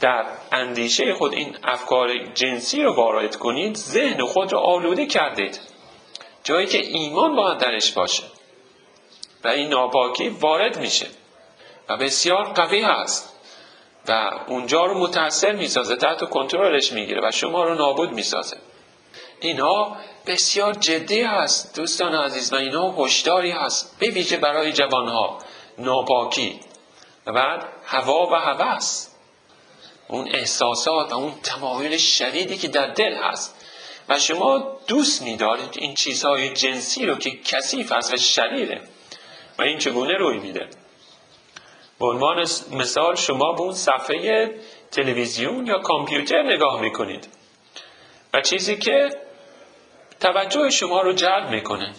در 0.00 0.24
اندیشه 0.52 1.14
خود 1.14 1.32
این 1.32 1.56
افکار 1.64 2.18
جنسی 2.18 2.82
رو 2.82 2.94
وارد 2.94 3.36
کنید 3.36 3.76
ذهن 3.76 4.24
خود 4.24 4.52
رو 4.52 4.58
آلوده 4.58 5.06
کردید؟ 5.06 5.60
جایی 6.44 6.66
که 6.66 6.78
ایمان 6.78 7.36
باید 7.36 7.58
درش 7.58 7.92
باشه 7.92 8.22
و 9.44 9.48
این 9.48 9.68
ناپاکی 9.68 10.28
وارد 10.28 10.78
میشه 10.78 11.06
و 11.88 11.96
بسیار 11.96 12.44
قوی 12.44 12.82
هست 12.82 13.30
و 14.08 14.30
اونجا 14.46 14.86
رو 14.86 14.98
متاثر 14.98 15.52
می‌سازه 15.52 15.96
تحت 15.96 16.30
کنترلش 16.30 16.92
می‌گیره 16.92 17.28
و 17.28 17.30
شما 17.30 17.64
رو 17.64 17.74
نابود 17.74 18.12
می‌سازه. 18.12 18.56
اینا 19.40 19.96
بسیار 20.26 20.72
جدی 20.72 21.22
هست 21.22 21.76
دوستان 21.76 22.14
عزیز 22.14 22.52
و 22.52 22.56
اینا 22.56 22.92
هشداری 22.92 23.50
هست 23.50 23.96
به 23.98 24.06
ویژه 24.06 24.36
برای 24.36 24.72
جوانها. 24.72 25.38
ناپاکی. 25.78 26.60
و 27.26 27.32
بعد 27.32 27.68
هوا 27.84 28.26
و 28.26 28.34
هوس 28.34 29.08
اون 30.08 30.28
احساسات 30.28 31.12
و 31.12 31.16
اون 31.16 31.32
تمایل 31.42 31.96
شدیدی 31.96 32.56
که 32.56 32.68
در 32.68 32.86
دل 32.86 33.14
هست. 33.14 33.54
و 34.08 34.18
شما 34.18 34.78
دوست 34.86 35.22
میدارید 35.22 35.74
این 35.78 35.94
چیزهای 35.94 36.50
جنسی 36.50 37.06
رو 37.06 37.14
که 37.14 37.30
کثیف 37.30 37.92
است 37.92 38.14
و 38.14 38.16
شریره 38.16 38.80
و 39.58 39.62
این 39.62 39.78
چگونه 39.78 40.18
روی 40.18 40.38
میده؟ 40.38 40.68
به 41.98 42.06
عنوان 42.06 42.46
مثال 42.72 43.14
شما 43.14 43.52
به 43.52 43.60
اون 43.60 43.72
صفحه 43.72 44.54
تلویزیون 44.90 45.66
یا 45.66 45.78
کامپیوتر 45.78 46.42
نگاه 46.42 46.80
می‌کنید. 46.80 47.28
و 48.34 48.40
چیزی 48.40 48.76
که 48.76 49.08
توجه 50.20 50.70
شما 50.70 51.00
رو 51.00 51.12
جلب 51.12 51.50
می‌کنه. 51.50 51.94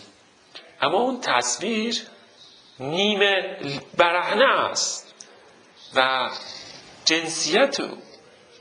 اما 0.81 0.97
اون 0.97 1.21
تصویر 1.21 2.01
نیمه 2.79 3.57
برهنه 3.97 4.45
است 4.45 5.13
و 5.95 6.29
جنسیت 7.05 7.79
رو 7.79 7.87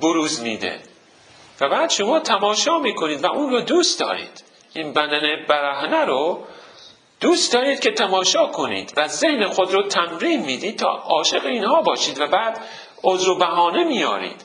بروز 0.00 0.40
میده. 0.40 0.80
و 1.61 1.68
بعد 1.68 1.90
شما 1.90 2.21
تماشا 2.21 2.78
می‌کنید 2.78 3.25
و 3.25 3.26
اون 3.33 3.50
رو 3.50 3.61
دوست 3.61 4.00
دارید. 4.00 4.44
این 4.75 4.92
بدن 4.92 5.47
برهنه 5.49 6.04
رو 6.04 6.44
دوست 7.21 7.52
دارید 7.52 7.80
که 7.80 7.90
تماشا 7.90 8.47
کنید 8.47 8.92
و 8.97 9.09
ذهن 9.09 9.47
خود 9.47 9.73
رو 9.73 9.83
تمرین 9.83 10.44
می‌دید 10.44 10.78
تا 10.78 10.88
عاشق 10.88 11.47
اینها 11.47 11.83
باشید 11.83 12.21
و 12.21 12.26
بعد 12.26 12.61
عذر 13.02 13.28
و 13.28 13.38
بهانه 13.38 13.85
میارید 13.85 14.44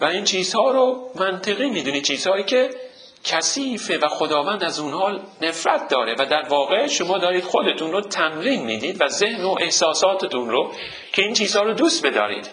و 0.00 0.04
این 0.04 0.24
چیزها 0.24 0.70
رو 0.70 1.10
منطقی 1.14 1.70
می‌دونید. 1.70 2.04
چیزهایی 2.04 2.44
که 2.44 2.70
کثیفه 3.26 3.98
و 3.98 4.08
خداوند 4.08 4.64
از 4.64 4.78
اونها 4.78 5.20
نفرت 5.42 5.88
داره 5.88 6.14
و 6.18 6.26
در 6.26 6.48
واقع 6.48 6.86
شما 6.86 7.18
دارید 7.18 7.44
خودتون 7.44 7.92
رو 7.92 8.00
تمرین 8.00 8.64
می‌دید 8.64 9.02
و 9.02 9.08
ذهن 9.08 9.44
و 9.44 9.54
احساساتتون 9.60 10.50
رو 10.50 10.72
که 11.12 11.22
این 11.22 11.34
چیزها 11.34 11.62
رو 11.62 11.74
دوست 11.74 12.06
بدارید. 12.06 12.50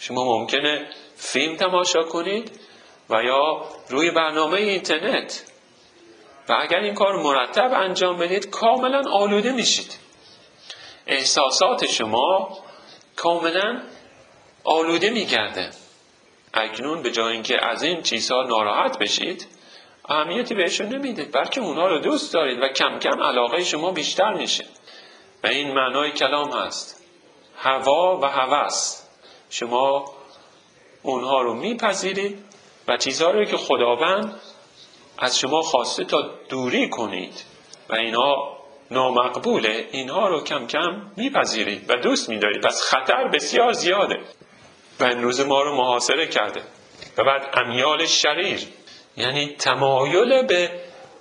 شما 0.00 0.38
ممکنه 0.38 0.86
فیلم 1.16 1.56
تماشا 1.56 2.02
کنید 2.02 2.60
و 3.10 3.22
یا 3.22 3.64
روی 3.88 4.10
برنامه 4.10 4.58
اینترنت 4.58 5.44
و 6.48 6.56
اگر 6.60 6.78
این 6.78 6.94
کار 6.94 7.16
مرتب 7.22 7.72
انجام 7.72 8.18
بدید 8.18 8.50
کاملا 8.50 9.02
آلوده 9.12 9.52
میشید. 9.52 9.98
احساسات 11.06 11.86
شما 11.86 12.58
کاملا 13.16 13.82
آلوده 14.64 15.10
میگرده. 15.10 15.70
اکنون 16.54 17.02
به 17.02 17.10
جای 17.10 17.32
اینکه 17.32 17.66
از 17.66 17.82
این 17.82 18.02
چیزها 18.02 18.42
ناراحت 18.42 18.98
بشید 18.98 19.55
اهمیتی 20.08 20.54
بهشون 20.54 20.86
نمی‌دید 20.86 21.32
بلکه 21.32 21.60
اونها 21.60 21.88
رو 21.88 21.98
دوست 21.98 22.34
دارید 22.34 22.62
و 22.62 22.68
کم 22.68 22.98
کم 22.98 23.22
علاقه 23.22 23.64
شما 23.64 23.90
بیشتر 23.90 24.32
میشه. 24.32 24.64
و 25.44 25.46
این 25.46 25.74
معنای 25.74 26.10
کلام 26.10 26.52
هست. 26.52 27.04
هوا 27.56 28.18
و 28.22 28.26
هوس. 28.26 29.02
شما 29.50 30.04
اونها 31.02 31.42
رو 31.42 31.54
میپذیرید 31.54 32.44
و 32.88 32.96
چیزها 32.96 33.30
رو 33.30 33.44
که 33.44 33.56
خداوند 33.56 34.40
از 35.18 35.38
شما 35.38 35.60
خواسته 35.60 36.04
تا 36.04 36.30
دوری 36.48 36.88
کنید 36.88 37.44
و 37.88 37.94
اینها 37.94 38.56
نامقبوله 38.90 39.88
اینها 39.92 40.28
رو 40.28 40.44
کم 40.44 40.66
کم 40.66 41.10
میپذیرید 41.16 41.90
و 41.90 41.96
دوست 41.96 42.28
میدارید. 42.28 42.62
پس 42.62 42.82
خطر 42.82 43.28
بسیار 43.28 43.72
زیاده. 43.72 44.20
و 45.00 45.04
امروز 45.04 45.40
ما 45.40 45.62
رو 45.62 45.76
محاصره 45.76 46.26
کرده. 46.26 46.62
و 47.18 47.24
بعد 47.24 47.54
امیال 47.54 48.06
شریر. 48.06 48.60
یعنی 49.16 49.46
تمایل 49.46 50.42
به 50.42 50.70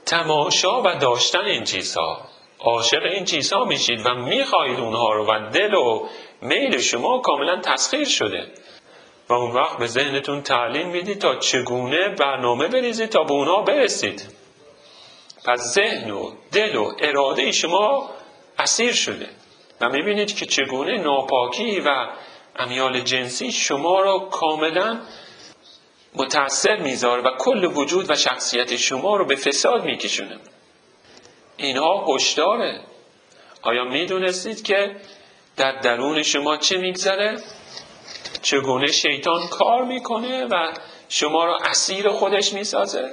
تماشا 0.05 0.81
و 0.81 0.95
داشتن 0.95 1.45
این 1.45 1.63
چیزها. 1.63 2.21
عاشق 2.59 3.03
این 3.03 3.25
چیزها 3.25 3.65
میشید 3.65 4.05
و 4.05 4.13
می‌خواهید 4.13 4.79
اونها 4.79 5.13
رو 5.13 5.25
و 5.25 5.49
دل 5.49 5.73
و 5.73 6.07
میل 6.41 6.77
شما 6.77 7.19
کاملا 7.19 7.61
تسخیر 7.61 8.07
شده. 8.07 8.47
و 9.29 9.33
اون 9.33 9.51
وقت 9.51 9.77
به 9.77 9.87
ذهنتون 9.87 10.41
تعلیم 10.41 10.87
می‌دید 10.87 11.19
تا 11.19 11.35
چگونه 11.35 12.09
برنامه 12.09 12.67
بریزید 12.67 13.09
تا 13.09 13.23
به 13.23 13.31
اونها 13.31 13.61
برسید. 13.61 14.35
پس 15.45 15.59
ذهن 15.59 16.11
و 16.11 16.31
دل 16.51 16.75
و 16.75 16.93
اراده 16.99 17.51
شما 17.51 18.09
اسیر 18.59 18.93
شده. 18.93 19.29
و 19.81 19.89
می‌بینید 19.89 20.35
که 20.35 20.45
چگونه 20.45 20.97
ناپاکی 20.97 21.79
و 21.79 22.07
امیال 22.55 22.99
جنسی 22.99 23.51
شما 23.51 24.01
را 24.01 24.19
کاملا 24.19 24.99
متأثر 26.17 26.77
می‌ذاره 26.77 27.21
و 27.21 27.37
کل 27.39 27.63
وجود 27.63 28.11
و 28.11 28.15
شخصیت 28.15 28.75
شما 28.75 29.15
رو 29.15 29.25
به 29.25 29.35
فساد 29.35 29.85
میکشونه. 29.85 30.39
اینها 31.57 32.05
هشداره. 32.07 32.81
آیا 33.61 33.83
می‌دونستید 33.83 34.63
که 34.63 34.95
در 35.57 35.71
درون 35.71 36.23
شما 36.23 36.57
چه 36.57 36.77
میگذره؟ 36.77 37.43
چگونه 38.41 38.87
شیطان 38.87 39.47
کار 39.47 39.83
می‌کنه 39.83 40.45
و 40.45 40.73
شما 41.09 41.45
را 41.45 41.57
اسیر 41.57 42.09
خودش 42.09 42.53
می‌سازه؟ 42.53 43.11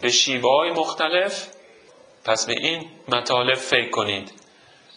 به 0.00 0.08
شیوه 0.08 0.50
های 0.50 0.70
مختلف؟ 0.70 1.48
پس 2.24 2.46
به 2.46 2.52
این 2.52 2.90
مطالب 3.08 3.54
فکر 3.54 3.90
کنید. 3.90 4.32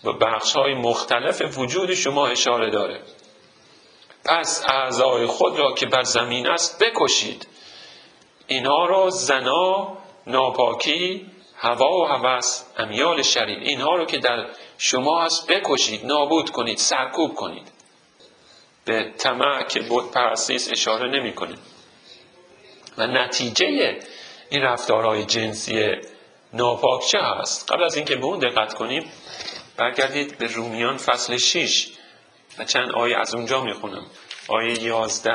و 0.03 0.13
بخش 0.13 0.55
های 0.55 0.73
مختلف 0.73 1.57
وجود 1.57 1.93
شما 1.93 2.27
اشاره 2.27 2.69
داره. 2.69 3.01
پس 4.25 4.65
اعضای 4.67 5.25
خود 5.25 5.59
را 5.59 5.73
که 5.73 5.85
بر 5.85 6.03
زمین 6.03 6.49
است 6.49 6.83
بکشید. 6.83 7.47
اینها 8.47 8.85
را 8.85 9.09
زنا 9.09 9.97
ناپاکی 10.27 11.25
هوا 11.55 11.91
و 11.91 12.05
هوس 12.05 12.63
امیال 12.77 13.21
شریر 13.21 13.59
اینها 13.59 13.95
رو 13.95 14.05
که 14.05 14.17
در 14.17 14.47
شما 14.77 15.21
هست 15.21 15.47
بکشید 15.47 16.05
نابود 16.05 16.49
کنید 16.49 16.77
سرکوب 16.77 17.35
کنید. 17.35 17.71
به 18.85 19.13
طمع 19.17 19.63
که 19.63 19.79
بود 19.79 20.11
پرستیس 20.11 20.71
اشاره 20.71 21.09
نمی 21.09 21.33
کنید 21.33 21.59
و 22.97 23.07
نتیجه 23.07 23.99
این 24.49 24.61
رفتارهای 24.61 25.25
جنسی 25.25 25.91
ناپاک 26.53 27.01
چه 27.07 27.19
هست؟ 27.19 27.71
قبل 27.71 27.83
از 27.83 27.95
اینکه 27.95 28.15
به 28.15 28.25
اون 28.25 28.39
دقت 28.39 28.73
کنیم 28.73 29.11
برگردید 29.77 30.37
به 30.37 30.47
رومیان 30.47 30.97
فصل 30.97 31.37
6 31.37 31.92
و 32.57 32.63
چند 32.63 32.91
آیه 32.91 33.17
از 33.17 33.35
اونجا 33.35 33.63
می‌خونم. 33.63 34.05
آیه 34.47 34.83
11 34.83 35.31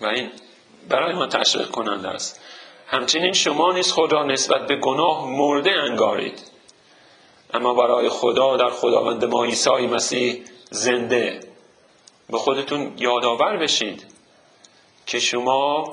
و 0.00 0.06
این 0.06 0.30
برای 0.88 1.14
ما 1.14 1.26
تشویق 1.26 1.70
کننده 1.70 2.08
است. 2.08 2.40
همچنین 2.86 3.32
شما 3.32 3.72
نیز 3.72 3.92
خود 3.92 4.12
را 4.12 4.24
نسبت 4.24 4.66
به 4.66 4.76
گناه 4.76 5.30
مرده 5.30 5.70
انگارید. 5.70 6.42
اما 7.54 7.74
برای 7.74 8.08
خدا 8.08 8.56
در 8.56 8.70
خداوند 8.70 9.24
ما 9.24 9.44
عیسی 9.44 9.86
مسیح 9.86 10.44
زنده. 10.70 11.40
به 12.30 12.38
خودتون 12.38 12.94
یادآور 12.98 13.56
بشید 13.56 14.06
که 15.06 15.20
شما 15.20 15.84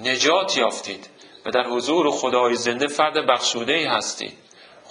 نجات 0.00 0.56
یافتید 0.56 1.08
و 1.46 1.50
در 1.50 1.66
حضور 1.66 2.10
خدای 2.10 2.54
زنده 2.54 2.86
فرد 2.86 3.26
بخشوده 3.26 3.72
ای 3.72 3.84
هستید. 3.84 4.41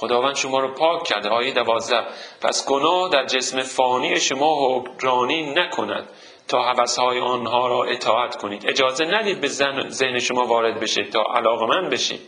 خداوند 0.02 0.36
شما 0.36 0.60
رو 0.60 0.74
پاک 0.74 1.04
کرده. 1.04 1.30
آیه 1.30 1.54
دوازده. 1.54 2.06
پس 2.42 2.66
گناه 2.68 3.10
در 3.10 3.26
جسم 3.26 3.62
فانی 3.62 4.20
شما 4.20 4.80
حکرانی 4.80 5.54
نکند 5.54 6.10
تا 6.48 6.64
حوثهای 6.64 7.20
آنها 7.20 7.68
را 7.68 7.84
اطاعت 7.84 8.36
کنید. 8.36 8.70
اجازه 8.70 9.06
ندید 9.06 9.42
به 9.42 9.48
ذهن 9.90 10.20
شما 10.20 10.46
وارد 10.46 10.80
بشید 10.80 11.12
تا 11.12 11.24
علاقمند 11.36 11.90
بشید 11.90 12.22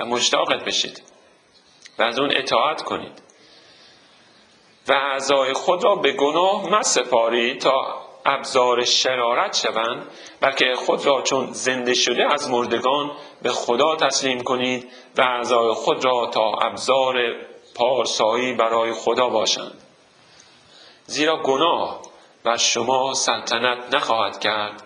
و 0.00 0.04
مشتاقت 0.04 0.64
بشید 0.64 1.02
و 1.98 2.02
از 2.02 2.18
اون 2.18 2.30
اطاعت 2.36 2.82
کنید. 2.82 3.22
و 4.88 4.92
اعضای 4.92 5.52
خود 5.52 5.84
را 5.84 5.94
به 5.94 6.12
گناه 6.12 6.70
مسپارید 6.70 7.60
تا 7.60 8.07
ابزار 8.28 8.84
شرارت 8.84 9.56
شوند 9.56 10.06
بلکه 10.40 10.64
خود 10.76 11.06
را 11.06 11.22
چون 11.22 11.52
زنده 11.52 11.94
شده 11.94 12.32
از 12.32 12.50
مردگان 12.50 13.10
به 13.42 13.50
خدا 13.50 13.96
تسلیم 13.96 14.40
کنید 14.40 14.90
و 15.18 15.22
اعضای 15.22 15.72
خود 15.72 16.04
را 16.04 16.26
تا 16.26 16.52
ابزار 16.62 17.14
پارسایی 17.74 18.52
برای 18.52 18.92
خدا 18.92 19.28
باشند. 19.28 19.82
زیرا 21.06 21.42
گناه 21.42 22.00
بر 22.44 22.56
شما 22.56 23.14
سلطنت 23.14 23.94
نخواهد 23.94 24.40
کرد. 24.40 24.82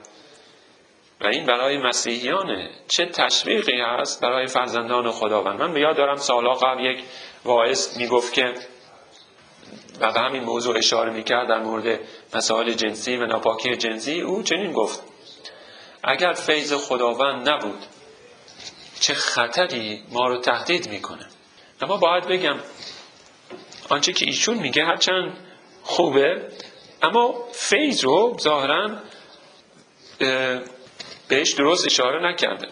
و 1.20 1.26
این 1.26 1.46
برای 1.46 1.78
مسیحیانه 1.78 2.70
چه 2.88 3.06
تشویقی 3.06 3.80
هست 3.80 4.22
برای 4.22 4.46
فرزندان 4.46 5.10
خداوند؟ 5.10 5.60
من 5.60 5.72
به 5.72 5.80
یاد 5.80 5.96
دارم 5.96 6.16
سالها 6.16 6.54
قبل 6.54 6.84
یک 6.84 7.04
واعظ 7.44 7.98
می‌گفت 7.98 8.32
که 8.32 8.54
و 10.00 10.12
به 10.12 10.20
همین 10.20 10.44
موضوع 10.44 10.78
اشاره 10.78 11.12
می‌کرد 11.12 11.48
در 11.48 11.58
مورد 11.58 12.00
مسائل 12.34 12.72
جنسی 12.72 13.16
و 13.16 13.26
ناپاکی 13.26 13.76
جنسی 13.76 14.20
او 14.20 14.42
چنین 14.42 14.72
گفت 14.72 15.02
اگر 16.04 16.32
فیض 16.32 16.72
خداوند 16.72 17.48
نبود 17.48 17.86
چه 19.00 19.14
خطری 19.14 20.02
ما 20.10 20.28
رو 20.28 20.40
تهدید 20.40 20.90
می‌کنه؟ 20.90 21.26
اما 21.82 21.96
باید 21.96 22.26
بگم 22.26 22.56
آنچه 23.88 24.12
که 24.12 24.26
ایشون 24.26 24.58
میگه 24.58 24.84
هرچند 24.84 25.36
خوبه 25.82 26.48
اما 27.02 27.34
فیض 27.52 28.04
رو 28.04 28.36
ظاهرا 28.40 28.90
بهش 31.28 31.52
درست 31.52 31.86
اشاره 31.86 32.32
نکرده. 32.32 32.68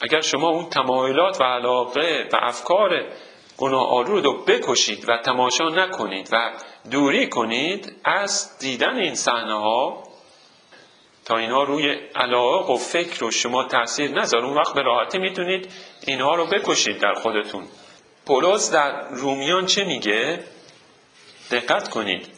اگر 0.00 0.20
شما 0.20 0.48
اون 0.48 0.68
تمایلات 0.70 1.40
و 1.40 1.44
علاقه 1.44 2.28
و 2.32 2.36
افکار 2.42 3.12
گناه 3.58 3.88
آلو 3.88 4.20
رو 4.20 4.44
بکشید 4.44 5.08
و 5.08 5.16
تماشا 5.24 5.68
نکنید 5.68 6.28
و 6.32 6.52
دوری 6.90 7.28
کنید 7.28 7.92
از 8.04 8.58
دیدن 8.58 8.96
این 8.96 9.14
صحنه 9.14 9.54
ها 9.54 10.02
تا 11.24 11.36
اینها 11.36 11.62
روی 11.62 11.92
علاق 12.14 12.70
و 12.70 12.76
فکر 12.76 13.24
و 13.24 13.30
شما 13.30 13.64
تاثیر 13.64 14.10
نذار. 14.10 14.44
اون 14.44 14.56
وقت 14.56 14.74
به 14.74 14.82
راحتی 14.82 15.18
می‌تونید 15.18 15.72
اینها 16.06 16.34
رو 16.34 16.46
بکشید 16.46 16.98
در 16.98 17.14
خودتون. 17.14 17.64
پولس 18.26 18.72
در 18.72 19.08
رومیان 19.08 19.66
چه 19.66 19.84
میگه؟ 19.84 20.44
دقت 21.50 21.88
کنید. 21.88 22.28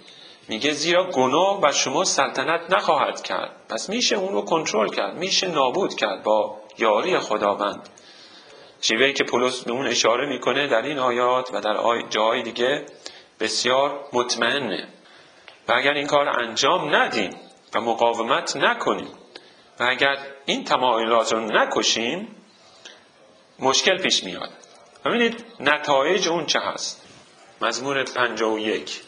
میگه 0.49 0.73
زیرا 0.73 1.11
گناه 1.11 1.61
بر 1.61 1.73
شما 1.73 2.05
سلطنت 2.05 2.61
نخواهد 2.71 3.23
کرد. 3.23 3.51
پس 3.69 3.91
میشه 3.91 4.17
اون 4.17 4.33
رو 4.33 4.43
کنترل 4.43 4.89
کرد. 4.89 5.17
میشه 5.17 5.47
نابود 5.49 5.95
کرد 5.95 6.23
با 6.23 6.61
یاری 6.79 7.19
خداوند. 7.19 7.89
شیوهی 8.85 9.13
که 9.13 9.25
پولس 9.25 9.65
به 9.65 9.73
اون 9.73 9.87
اشاره 9.87 10.27
می‌کنه 10.27 10.67
در 10.67 10.83
این 10.83 10.99
آیات 10.99 11.51
و 11.53 11.61
در 11.61 11.77
آی 11.77 12.03
جای 12.11 12.43
دیگه 12.43 12.87
بسیار 13.41 14.09
مطمئنه. 14.13 14.89
و 15.69 15.73
اگر 15.73 15.93
این 15.93 16.07
کار 16.07 16.29
انجام 16.29 16.95
ندیم 16.95 17.31
و 17.75 17.81
مقاومت 17.81 18.57
نکنیم 18.57 19.09
و 19.81 19.85
اگر 19.89 20.19
این 20.47 20.65
تمایلات 20.65 21.33
رو 21.33 21.41
نکشیم 21.41 22.29
مشکل 23.59 23.99
پیش 23.99 24.25
میاد. 24.25 24.51
ببینید 25.05 25.45
نتایج 25.61 26.29
اون 26.29 26.47
چه 26.47 26.59
هست؟ 26.61 27.07
مزمور 27.63 28.05
51 28.05 29.01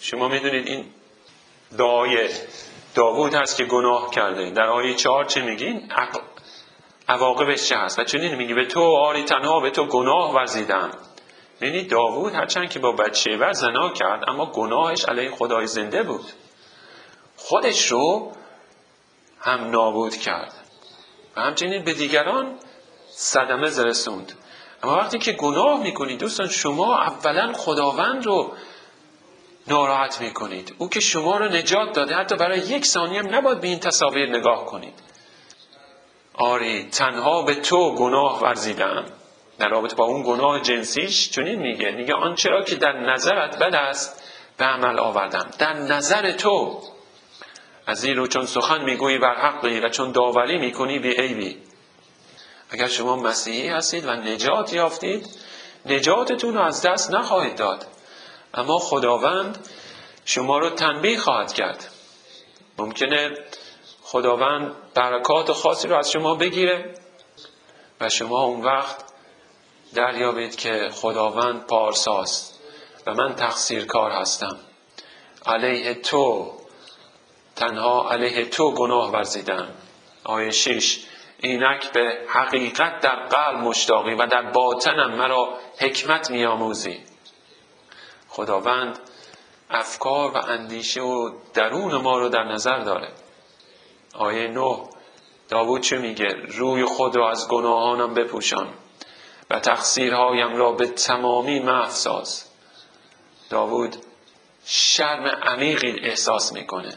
شما 0.00 0.28
می‌دونید 0.28 0.68
این 0.68 0.84
دعای 1.78 2.28
داوود 2.94 3.34
هست 3.34 3.56
که 3.56 3.64
گناه 3.64 4.10
کرده. 4.10 4.50
در 4.50 4.66
آیه 4.66 4.94
چهار 4.94 5.24
چه 5.24 5.42
میگین 5.42 5.88
عواقبش 7.12 7.68
چه 7.68 7.76
هست؟ 7.76 7.98
و 7.98 8.04
چنین 8.04 8.34
میگه 8.34 8.54
به 8.54 8.66
تو 8.66 8.80
آری 8.80 9.24
تنها 9.24 9.60
به 9.60 9.70
تو 9.70 9.86
گناه 9.86 10.34
ورزیدم. 10.34 10.90
یعنی 11.60 11.84
داوود 11.84 12.34
هرچند 12.34 12.70
که 12.70 12.78
با 12.78 12.92
بچه 12.92 13.36
و 13.36 13.52
زنا 13.52 13.92
کرد 13.92 14.24
اما 14.28 14.46
گناهش 14.46 15.04
علیه 15.04 15.30
خدای 15.30 15.66
زنده 15.66 16.02
بود. 16.02 16.24
خودش 17.36 17.86
رو 17.86 18.32
هم 19.40 19.70
نابود 19.70 20.16
کرد 20.16 20.54
و 21.36 21.40
همچنین 21.40 21.84
به 21.84 21.92
دیگران 21.92 22.58
صدمه 23.10 23.68
زرسوند. 23.68 24.32
اما 24.82 24.96
وقتی 24.96 25.18
که 25.18 25.32
گناه 25.32 25.82
می‌کنید 25.82 26.20
دوستان 26.20 26.48
شما 26.48 26.98
اولا 26.98 27.52
خداوند 27.52 28.26
رو 28.26 28.52
ناراحت 29.68 30.20
می‌کنید. 30.20 30.74
او 30.78 30.88
که 30.88 31.00
شما 31.00 31.36
رو 31.36 31.44
نجات 31.44 31.92
داده 31.92 32.14
حتی 32.14 32.36
برای 32.36 32.58
یک 32.58 32.86
ثانیه 32.86 33.20
هم 33.20 33.34
نباید 33.34 33.60
به 33.60 33.68
این 33.68 33.78
تصاویر 33.80 34.28
نگاه 34.28 34.66
کنید. 34.66 35.11
آری 36.34 36.88
تنها 36.88 37.42
به 37.42 37.54
تو 37.54 37.94
گناه 37.94 38.40
ورزیدم. 38.42 39.04
در 39.58 39.68
رابطه 39.68 39.96
با 39.96 40.04
اون 40.04 40.22
گناه 40.22 40.60
جنسیش 40.60 41.30
چنین 41.30 41.58
میگه. 41.58 41.90
میگه 41.90 42.14
آنچه 42.14 42.48
را 42.48 42.62
که 42.62 42.74
در 42.74 42.92
نظرت 42.92 43.58
بد 43.58 43.74
است 43.74 44.24
به 44.56 44.64
عمل 44.64 44.98
آوردم. 44.98 45.50
در 45.58 45.72
نظر 45.72 46.32
تو. 46.32 46.80
از 47.86 48.04
این 48.04 48.16
رو 48.16 48.26
چون 48.26 48.46
سخن 48.46 48.84
می‌گویی 48.84 49.18
بر 49.18 49.34
حقی 49.34 49.80
و 49.80 49.88
چون 49.88 50.12
داوری 50.12 50.58
می‌کنی 50.58 50.98
بی 50.98 51.10
عیبی. 51.10 51.58
اگر 52.70 52.88
شما 52.88 53.16
مسیحی 53.16 53.68
هستید 53.68 54.06
و 54.06 54.10
نجات 54.12 54.72
یافتید 54.72 55.26
نجاتتون 55.86 56.54
رو 56.54 56.60
از 56.60 56.82
دست 56.82 57.10
نخواهید 57.10 57.56
داد. 57.56 57.86
اما 58.54 58.78
خداوند 58.78 59.68
شما 60.24 60.58
رو 60.58 60.70
تنبیه 60.70 61.18
خواهد 61.18 61.52
کرد. 61.52 61.88
ممکنه 62.78 63.30
خداوند 64.12 64.74
برکات 64.94 65.52
خاصی 65.52 65.88
رو 65.88 65.96
از 65.96 66.10
شما 66.10 66.34
بگیره 66.34 66.94
و 68.00 68.08
شما 68.08 68.42
اون 68.42 68.60
وقت 68.60 69.04
دریابید 69.94 70.56
که 70.56 70.88
خداوند 70.92 71.66
پارساست 71.66 72.60
و 73.06 73.14
من 73.14 73.34
تقصیر 73.34 73.84
کار 73.84 74.10
هستم. 74.10 74.56
علیه 75.46 75.94
تو 75.94 76.52
تنها 77.56 78.10
علیه 78.10 78.44
تو 78.44 78.74
گناه 78.74 79.12
ورزیدم. 79.12 79.68
آیه 80.24 80.50
شش 80.50 81.04
اینک 81.40 81.92
به 81.92 82.18
حقیقت 82.28 83.00
در 83.00 83.26
قلب 83.26 83.58
مشتاقی 83.58 84.14
و 84.14 84.26
در 84.26 84.42
باطنم 84.42 85.14
مرا 85.14 85.48
حکمت 85.78 86.30
میآموزی. 86.30 87.00
خداوند 88.28 88.98
افکار 89.70 90.30
و 90.30 90.36
اندیشه 90.36 91.00
و 91.00 91.30
درون 91.54 91.96
ما 91.96 92.18
رو 92.18 92.28
در 92.28 92.44
نظر 92.44 92.78
داره. 92.78 93.08
آیه 94.14 94.48
نه. 94.48 94.76
داوود 95.48 95.80
چه 95.80 95.98
میگه؟ 95.98 96.28
روی 96.48 96.84
خود 96.84 97.16
را 97.16 97.30
از 97.30 97.48
گناهانم 97.48 98.14
بپوشان 98.14 98.68
و 99.50 99.60
تقصیرهایم 99.60 100.56
را 100.56 100.72
به 100.72 100.86
تمامی 100.86 101.60
محو 101.60 101.90
ساز 101.90 102.44
داوود 103.50 103.96
شرم 104.64 105.26
عمیقی 105.26 106.00
احساس 106.02 106.52
می‌کنه 106.52 106.94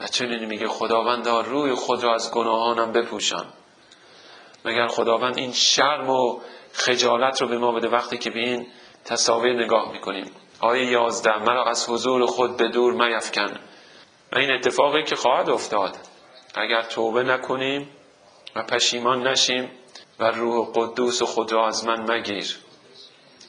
و 0.00 0.06
چنین 0.06 0.44
میگه 0.44 0.68
خداوندا 0.68 1.40
روی 1.40 1.74
خود 1.74 2.04
را 2.04 2.14
از 2.14 2.30
گناهانم 2.32 2.92
بپوشان. 2.92 3.46
مگر 4.64 4.86
خداوند 4.86 5.38
این 5.38 5.52
شرم 5.52 6.10
و 6.10 6.40
خجالت 6.72 7.42
رو 7.42 7.48
به 7.48 7.58
ما 7.58 7.72
بده 7.72 7.88
وقتی 7.88 8.18
که 8.18 8.30
به 8.30 8.40
این 8.40 8.66
تصاویر 9.04 9.64
نگاه 9.64 9.92
می‌کنیم؟ 9.92 10.30
آیه 10.60 10.90
یازده 10.90 11.38
مرا 11.38 11.64
از 11.64 11.88
حضور 11.88 12.26
خود 12.26 12.56
به 12.56 12.68
دور 12.68 12.92
میفکن 12.92 13.58
و 14.32 14.38
این 14.38 14.52
اتفاقی 14.52 15.02
که 15.02 15.16
خواهد 15.16 15.50
افتاد. 15.50 15.96
اگر 16.54 16.82
توبه 16.82 17.22
نکنیم 17.22 17.88
و 18.56 18.62
پشیمان 18.62 19.26
نشیم 19.26 19.70
و 20.18 20.24
روح 20.24 20.68
قدوس 20.74 21.22
خود 21.22 21.52
را 21.52 21.66
از 21.66 21.86
من 21.86 22.12
مگیر. 22.12 22.56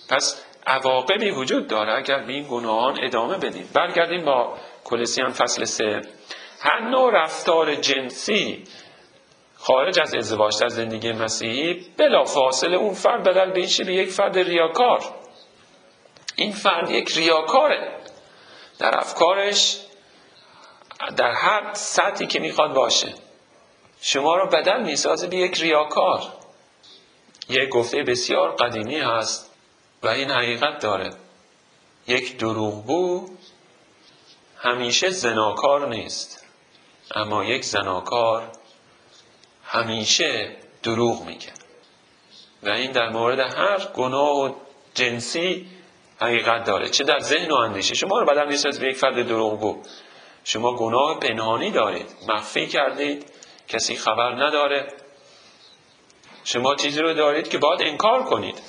پس 0.09 0.45
عواقبی 0.67 1.31
وجود 1.31 1.67
داره 1.67 1.97
اگر 1.97 2.19
به 2.19 2.33
این 2.33 2.47
گناهان 2.49 3.03
ادامه 3.03 3.37
بدیم. 3.37 3.69
برگردیم 3.73 4.25
با 4.25 4.57
کلسیان 4.83 5.29
فصل 5.29 5.63
سه. 5.65 6.01
هر 6.59 6.89
نوع 6.89 7.11
رفتار 7.13 7.75
جنسی 7.75 8.63
خارج 9.55 9.99
از 9.99 10.15
ازدواج 10.15 10.59
در 10.59 10.67
زندگی 10.67 11.11
مسیحی 11.11 11.85
بلا 11.97 12.23
فاصله 12.23 12.77
اون 12.77 12.93
فرد 12.93 13.23
بدل 13.23 13.51
به 13.51 13.67
به 13.85 13.93
یک 13.93 14.09
فرد 14.09 14.37
ریاکار. 14.37 14.99
این 16.35 16.51
فرد 16.51 16.91
یک 16.91 17.17
ریاکاره. 17.17 17.97
در 18.79 18.97
افکارش 18.97 19.77
در 21.17 21.31
هر 21.31 21.73
سطحی 21.73 22.27
که 22.27 22.39
می‌خواد 22.39 22.73
باشه. 22.73 23.13
شما 24.01 24.35
رو 24.35 24.47
بدل 24.47 24.83
می‌سازه 24.83 25.27
به 25.27 25.37
یک 25.37 25.61
ریاکار. 25.61 26.21
یک 27.49 27.69
گفته 27.69 28.03
بسیار 28.03 28.55
قدیمی 28.55 28.99
هست 28.99 29.51
و 30.03 30.07
این 30.07 30.31
حقیقت 30.31 30.79
داره. 30.79 31.09
یک 32.07 32.37
دروغگو 32.37 33.29
همیشه 34.57 35.09
زناکار 35.09 35.87
نیست. 35.87 36.45
اما 37.15 37.45
یک 37.45 37.65
زناکار 37.65 38.51
همیشه 39.65 40.55
دروغ 40.83 41.25
میگه. 41.25 41.51
و 42.63 42.69
این 42.69 42.91
در 42.91 43.09
مورد 43.09 43.39
هر 43.39 43.85
گناه 43.95 44.37
و 44.37 44.53
جنسی 44.93 45.69
حقیقت 46.21 46.63
داره. 46.63 46.89
چه 46.89 47.03
در 47.03 47.19
ذهن 47.19 47.51
و 47.51 47.55
اندیشه. 47.55 47.95
شما 47.95 48.19
رو 48.19 48.25
بدل 48.25 48.47
نیست 48.47 48.79
به 48.79 48.87
یک 48.87 48.97
فرد 48.97 49.27
دروغگو 49.27 49.83
شما 50.43 50.75
گناه 50.75 51.19
پنهانی 51.19 51.71
دارید. 51.71 52.15
مخفی 52.27 52.67
کردید. 52.67 53.25
کسی 53.67 53.95
خبر 53.95 54.31
نداره. 54.31 54.87
شما 56.43 56.75
چیزی 56.75 56.99
رو 56.99 57.13
دارید 57.13 57.49
که 57.49 57.57
باید 57.57 57.81
انکار 57.81 58.23
کنید. 58.23 58.61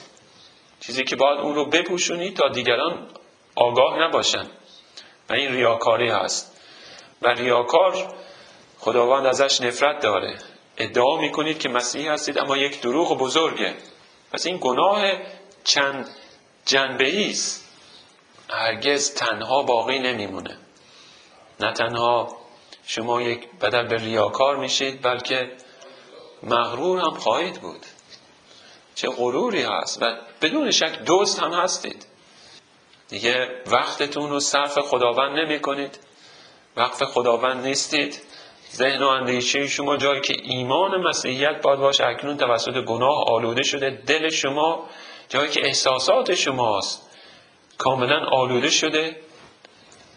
چیزی 0.80 1.04
که 1.04 1.16
باید 1.16 1.40
اون 1.40 1.54
رو 1.54 1.64
بپوشونید 1.64 2.36
تا 2.36 2.48
دیگران 2.48 3.08
آگاه 3.54 3.98
نباشند 3.98 4.50
و 5.30 5.32
این 5.32 5.52
ریاکاری 5.52 6.08
هست. 6.08 6.60
و 7.22 7.28
ریاکار 7.28 8.14
خداوند 8.78 9.26
ازش 9.26 9.60
نفرت 9.60 10.00
داره. 10.00 10.38
ادعا 10.76 11.16
می‌کنید 11.16 11.58
که 11.58 11.68
مسیحی 11.68 12.08
هستید 12.08 12.38
اما 12.38 12.56
یک 12.56 12.80
دروغ 12.80 13.18
بزرگه. 13.18 13.74
پس 14.32 14.46
این 14.46 14.58
گناه 14.60 15.12
چند 15.64 16.08
جنبه 16.64 17.30
است. 17.30 17.68
هرگز 18.50 19.14
تنها 19.14 19.62
باقی 19.62 19.98
نمیمونه. 19.98 20.56
نه 21.62 21.72
تنها 21.72 22.28
شما 22.86 23.22
یک 23.22 23.48
بدل 23.60 23.86
به 23.86 23.96
ریاکار 23.96 24.56
میشید 24.56 25.02
بلکه 25.02 25.52
مغرور 26.42 26.98
هم 26.98 27.14
خواهید 27.14 27.60
بود. 27.60 27.86
چه 28.94 29.08
غروری 29.08 29.62
هست 29.62 30.02
و 30.02 30.16
بدون 30.42 30.70
شک 30.70 30.98
دوست 30.98 31.42
هم 31.42 31.52
هستید. 31.52 32.06
دیگه 33.08 33.62
وقتتون 33.66 34.30
رو 34.30 34.40
صرف 34.40 34.78
خداوند 34.78 35.38
نمی 35.38 35.60
کنید 35.60 35.98
وقف 36.76 37.02
خداوند 37.02 37.66
نیستید. 37.66 38.20
ذهن 38.72 39.02
و 39.02 39.06
اندیشه 39.06 39.66
شما 39.66 39.96
جایی 39.96 40.20
که 40.20 40.34
ایمان 40.42 41.00
مسیحیت 41.00 41.62
باید 41.62 41.78
باشه 41.78 42.04
اکنون 42.04 42.36
توسط 42.36 42.84
گناه 42.84 43.24
آلوده 43.26 43.62
شده. 43.62 44.02
دل 44.06 44.30
شما 44.30 44.86
جایی 45.28 45.50
که 45.50 45.66
احساسات 45.66 46.34
شماست 46.34 47.10
کاملا 47.78 48.26
آلوده 48.30 48.70
شده. 48.70 49.16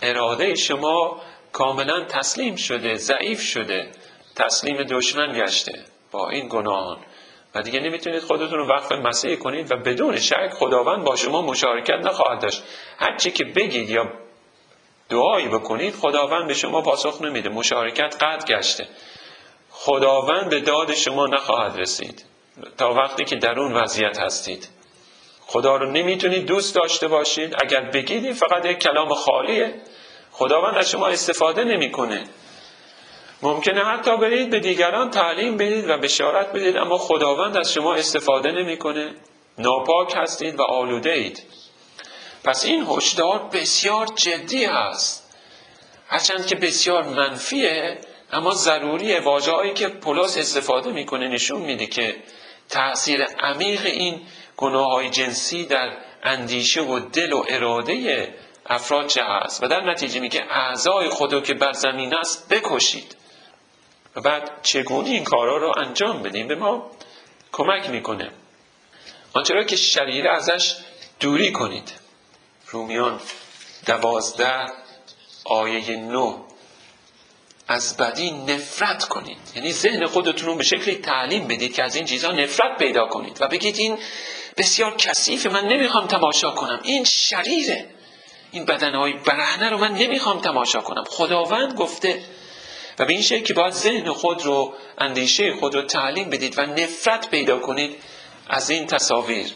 اراده 0.01 0.55
شما 0.55 1.21
کاملا 1.56 2.04
تسلیم 2.04 2.56
شده 2.56 2.96
ضعیف 2.96 3.41
شده 3.41 3.91
تسلیم 4.36 4.84
دشمن 4.84 5.34
گشته 5.34 5.86
با 6.12 6.30
این 6.30 6.48
گناهان. 6.50 6.98
و 7.56 7.62
دیگه 7.62 7.80
نمی‌تونید 7.80 8.20
خودتون 8.20 8.60
رو 8.60 8.68
وقف 8.68 8.91
مسیح 8.91 9.36
کنید 9.36 9.72
و 9.72 9.76
بدون 9.76 10.20
شک 10.20 10.50
خداوند 10.54 11.04
با 11.04 11.15
شما 11.15 11.41
مشارکت 11.41 12.00
نخواهد 12.06 12.41
داشت. 12.41 12.63
هرچی 12.98 13.32
که 13.32 13.44
بگید 13.44 13.89
یا 13.89 14.10
دعایی 15.10 15.48
بکنید 15.48 15.96
خداوند 15.96 16.48
به 16.48 16.54
شما 16.54 16.82
پاسخ 16.82 17.22
نمیده. 17.22 17.50
مشارکت 17.50 18.15
قطع 18.24 18.58
گشته. 18.58 18.88
خداوند 19.70 20.50
به 20.50 20.60
داد 20.60 20.94
شما 20.94 21.28
نخواهد 21.28 21.80
رسید. 21.80 22.26
تا 22.78 22.94
وقتی 22.94 23.26
که 23.26 23.36
در 23.36 23.60
اون 23.60 23.74
وضعیت 23.74 24.20
هستید. 24.20 24.70
خدا 25.41 25.76
رو 25.76 25.91
نمی‌تونید 25.91 26.46
دوست 26.46 26.76
داشته 26.76 27.08
باشید. 27.08 27.56
اگر 27.63 27.82
بگید 27.82 28.34
فقط 28.34 28.65
یک 28.65 28.78
کلام 28.78 29.13
خالیه. 29.13 29.74
خداوند 30.38 30.78
از 30.78 30.89
شما 30.89 31.08
استفاده 31.08 31.63
نمی‌کنه. 31.63 32.24
ممکنه 33.41 33.86
حتی 33.86 34.17
برید 34.17 34.50
به 34.50 34.60
دیگران 34.60 35.10
تعلیم 35.10 35.58
بدید 35.58 35.89
و 35.89 35.98
بشارت 35.98 36.54
بدید 36.54 36.78
اما 36.78 36.98
خداوند 36.98 37.58
از 37.58 37.74
شما 37.74 37.93
استفاده 37.93 38.52
نمی‌کنه. 38.52 39.13
ناپاک 39.58 40.13
هستید 40.15 40.60
و 40.60 40.63
آلوده 40.63 41.12
اید. 41.12 41.43
پس 42.43 42.65
این 42.65 42.86
هشدار 42.89 43.50
بسیار 43.54 44.08
جدی 44.15 44.65
است 44.65 45.34
هرچند 46.08 46.45
که 46.48 46.56
بسیار 46.56 47.04
منفیه 47.04 47.98
اما 48.32 48.52
ضروری 48.52 49.19
واجههایی 49.19 49.74
که 49.74 49.88
پلاس 49.88 50.38
استفاده 50.38 50.91
می‌کنه 50.91 51.28
نشون 51.28 51.62
میده 51.62 51.86
که 51.86 52.15
تاثیر 52.69 53.24
عمیق 53.24 53.86
این 53.86 54.21
گناه 54.58 54.91
های 54.91 55.10
جنسی 55.10 55.65
در 55.65 55.91
اندیشه 56.24 56.82
و 56.82 57.00
دل 57.00 57.34
و 57.34 57.43
اراده 57.50 58.34
افراد 58.65 59.08
چه 59.08 59.21
هست 59.23 59.63
و 59.63 59.67
در 59.67 59.91
نتیجه 59.91 60.19
میگه 60.19 60.43
اعضای 60.49 61.10
خودو 61.10 61.41
که 61.41 61.54
بر 61.54 61.71
زمین 61.71 62.15
است 62.15 62.49
بکشید. 62.49 63.15
و 64.15 64.21
بعد 64.21 64.51
چگونه 64.62 65.10
این 65.10 65.23
کارها 65.23 65.58
رو 65.58 65.73
انجام 65.78 66.23
بدیم؟ 66.23 66.47
به 66.47 66.56
ما 66.56 66.91
کمک 67.51 67.89
می‌کنه. 67.89 68.32
آنچه 69.34 69.65
که 69.65 69.75
شریره 69.75 70.34
ازش 70.34 70.75
دوری 71.19 71.51
کنید. 71.51 71.91
رومیان 72.67 73.19
دوازده 73.86 74.65
آیه 75.45 75.95
نو 75.95 76.43
از 77.67 77.97
بدی 77.97 78.32
نفرت 78.32 79.04
کنید. 79.04 79.38
یعنی 79.56 79.71
ذهن 79.73 80.06
خودتون 80.06 80.47
رو 80.47 80.56
به 80.56 80.63
شکلی 80.63 80.95
تعلیم 80.95 81.47
بدید 81.47 81.73
که 81.73 81.84
از 81.84 81.95
این 81.95 82.06
چیزها 82.06 82.32
نفرت 82.32 82.78
پیدا 82.78 83.08
کنید. 83.08 83.38
و 83.41 83.47
بگید 83.47 83.75
این 83.78 83.97
بسیار 84.58 84.95
کثیفه 84.95 85.49
من 85.49 85.65
نمی‌خوام 85.65 86.08
تماشا 86.08 86.51
کنم. 86.51 86.80
این 86.84 87.04
شریره. 87.04 87.94
این 88.56 88.65
بدنهای 88.65 89.13
برهنه 89.13 89.70
رو 89.70 89.78
من 89.78 89.94
نمی‌خوام 89.94 90.41
تماشا 90.41 90.82
کنم. 90.82 91.04
خداوند 91.04 91.74
گفته 91.74 92.24
و 93.00 93.06
به 93.06 93.13
این 93.13 93.22
شکل 93.22 93.44
که 93.44 93.54
باید 93.54 93.74
ذهن 93.74 94.12
خود 94.12 94.46
رو 94.46 94.74
اندیشه 94.98 95.54
خود 95.54 95.76
رو 95.76 95.82
تعلیم 95.82 96.30
بدید 96.30 96.60
و 96.60 96.62
نفرت 96.62 97.30
پیدا 97.30 97.60
کنید 97.60 97.96
از 98.50 98.70
این 98.70 98.88
تصاویر. 98.88 99.54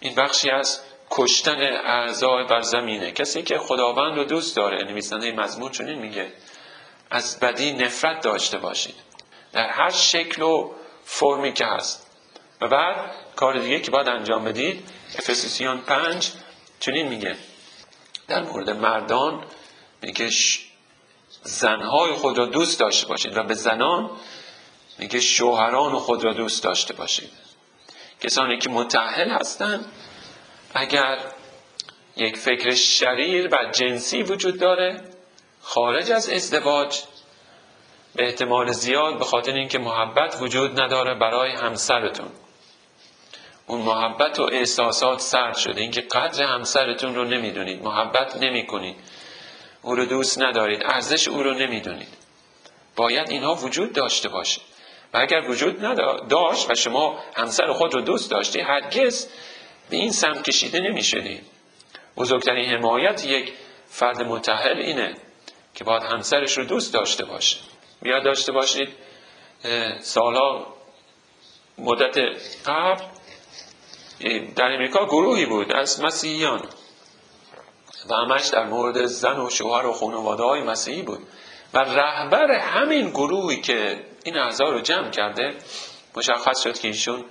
این 0.00 0.14
بخشی 0.14 0.50
از 0.50 0.80
کشتن 1.10 1.60
اعضای 1.84 2.44
بر 2.44 2.60
زمینه. 2.60 3.12
کسی 3.12 3.42
که 3.42 3.58
خداوند 3.58 4.18
رو 4.18 4.24
دوست 4.24 4.56
داره 4.56 4.84
نویسنده 4.84 5.32
مزمور 5.32 5.70
چنین 5.70 5.98
میگه 5.98 6.32
از 7.10 7.40
بدی 7.40 7.72
نفرت 7.72 8.20
داشته 8.20 8.58
باشید. 8.58 8.94
در 9.52 9.68
هر 9.68 9.90
شکل 9.90 10.42
و 10.42 10.70
فرمی 11.04 11.52
که 11.52 11.64
هست. 11.64 12.06
و 12.60 12.68
بعد 12.68 13.10
کار 13.36 13.58
دیگه 13.58 13.80
که 13.80 13.90
باید 13.90 14.08
انجام 14.08 14.44
بدید 14.44 14.88
افسوسیان 15.18 15.80
پنج 15.80 16.30
چنین 16.80 17.08
میگه. 17.08 17.36
در 18.28 18.42
مورد 18.42 18.70
مردان 18.70 19.44
میگه 20.02 20.30
زنهای 21.42 22.12
خود 22.12 22.38
را 22.38 22.46
دوست 22.46 22.80
داشته 22.80 23.06
باشید 23.06 23.36
و 23.36 23.42
به 23.42 23.54
زنان 23.54 24.10
میگه 24.98 25.20
شوهران 25.20 25.98
خود 25.98 26.24
را 26.24 26.32
دوست 26.32 26.64
داشته 26.64 26.94
باشید 26.94 27.30
کسانی 28.20 28.58
که 28.58 28.70
متحل 28.70 29.30
هستند 29.30 29.92
اگر 30.74 31.18
یک 32.16 32.36
فکر 32.36 32.74
شریر 32.74 33.48
و 33.52 33.70
جنسی 33.72 34.22
وجود 34.22 34.60
داره 34.60 35.04
خارج 35.62 36.10
از 36.10 36.30
ازدواج 36.30 37.02
به 38.14 38.24
احتمال 38.24 38.72
زیاد 38.72 39.18
به 39.18 39.24
خاطر 39.24 39.52
اینکه 39.52 39.78
محبت 39.78 40.36
وجود 40.40 40.80
نداره 40.80 41.14
برای 41.14 41.50
همسرتون. 41.50 42.28
اون 43.72 43.80
محبت 43.80 44.38
و 44.38 44.42
احساسات 44.52 45.20
سرد 45.20 45.56
شده. 45.56 45.80
اینکه 45.80 46.00
قدر 46.00 46.44
همسرتون 46.44 47.14
رو 47.14 47.24
نمی‌دونید. 47.24 47.82
محبت 47.82 48.36
نمی‌کنید. 48.36 48.96
او 49.82 49.94
رو 49.94 50.04
دوست 50.04 50.42
ندارید. 50.42 50.82
ارزش 50.84 51.28
او 51.28 51.42
رو 51.42 51.54
نمی‌دونید. 51.54 52.08
باید 52.96 53.30
اینها 53.30 53.54
وجود 53.54 53.92
داشته 53.92 54.28
باشه. 54.28 54.60
و 55.14 55.18
اگر 55.18 55.50
وجود 55.50 55.80
داشت 56.28 56.70
و 56.70 56.74
شما 56.74 57.18
همسر 57.34 57.72
خود 57.72 57.94
رو 57.94 58.00
دوست 58.00 58.30
داشتی 58.30 58.60
هرگز 58.60 59.28
به 59.90 59.96
این 59.96 60.12
سمت 60.12 60.42
کشیده 60.42 60.80
نمی‌شدید 60.80 61.46
بزرگترین 62.16 62.70
حمایت 62.70 63.24
یک 63.24 63.52
فرد 63.88 64.22
متحل 64.22 64.78
اینه 64.78 65.14
که 65.74 65.84
باید 65.84 66.02
همسرش 66.02 66.58
رو 66.58 66.64
دوست 66.64 66.94
داشته 66.94 67.24
باشه. 67.24 67.56
یاد 68.02 68.24
داشته 68.24 68.52
باشید. 68.52 68.88
سالها 70.00 70.66
مدت 71.78 72.18
قبل 72.66 73.04
در 74.56 74.72
امریکا 74.72 75.06
گروهی 75.06 75.46
بود 75.46 75.72
از 75.72 76.00
مسیحیان 76.00 76.62
و 78.10 78.14
همش 78.14 78.46
در 78.46 78.64
مورد 78.64 79.06
زن 79.06 79.40
و 79.40 79.50
شوهر 79.50 79.86
و 79.86 79.92
خانواده 79.92 80.42
های 80.42 80.62
مسیحی 80.62 81.02
بود 81.02 81.26
و 81.74 81.78
رهبر 81.78 82.50
همین 82.50 83.10
گروهی 83.10 83.60
که 83.60 84.04
این 84.24 84.38
اعضا 84.38 84.64
رو 84.64 84.80
جمع 84.80 85.10
کرده 85.10 85.54
مشخص 86.16 86.62
شد 86.62 86.78
که 86.78 86.88
ایشون 86.88 87.24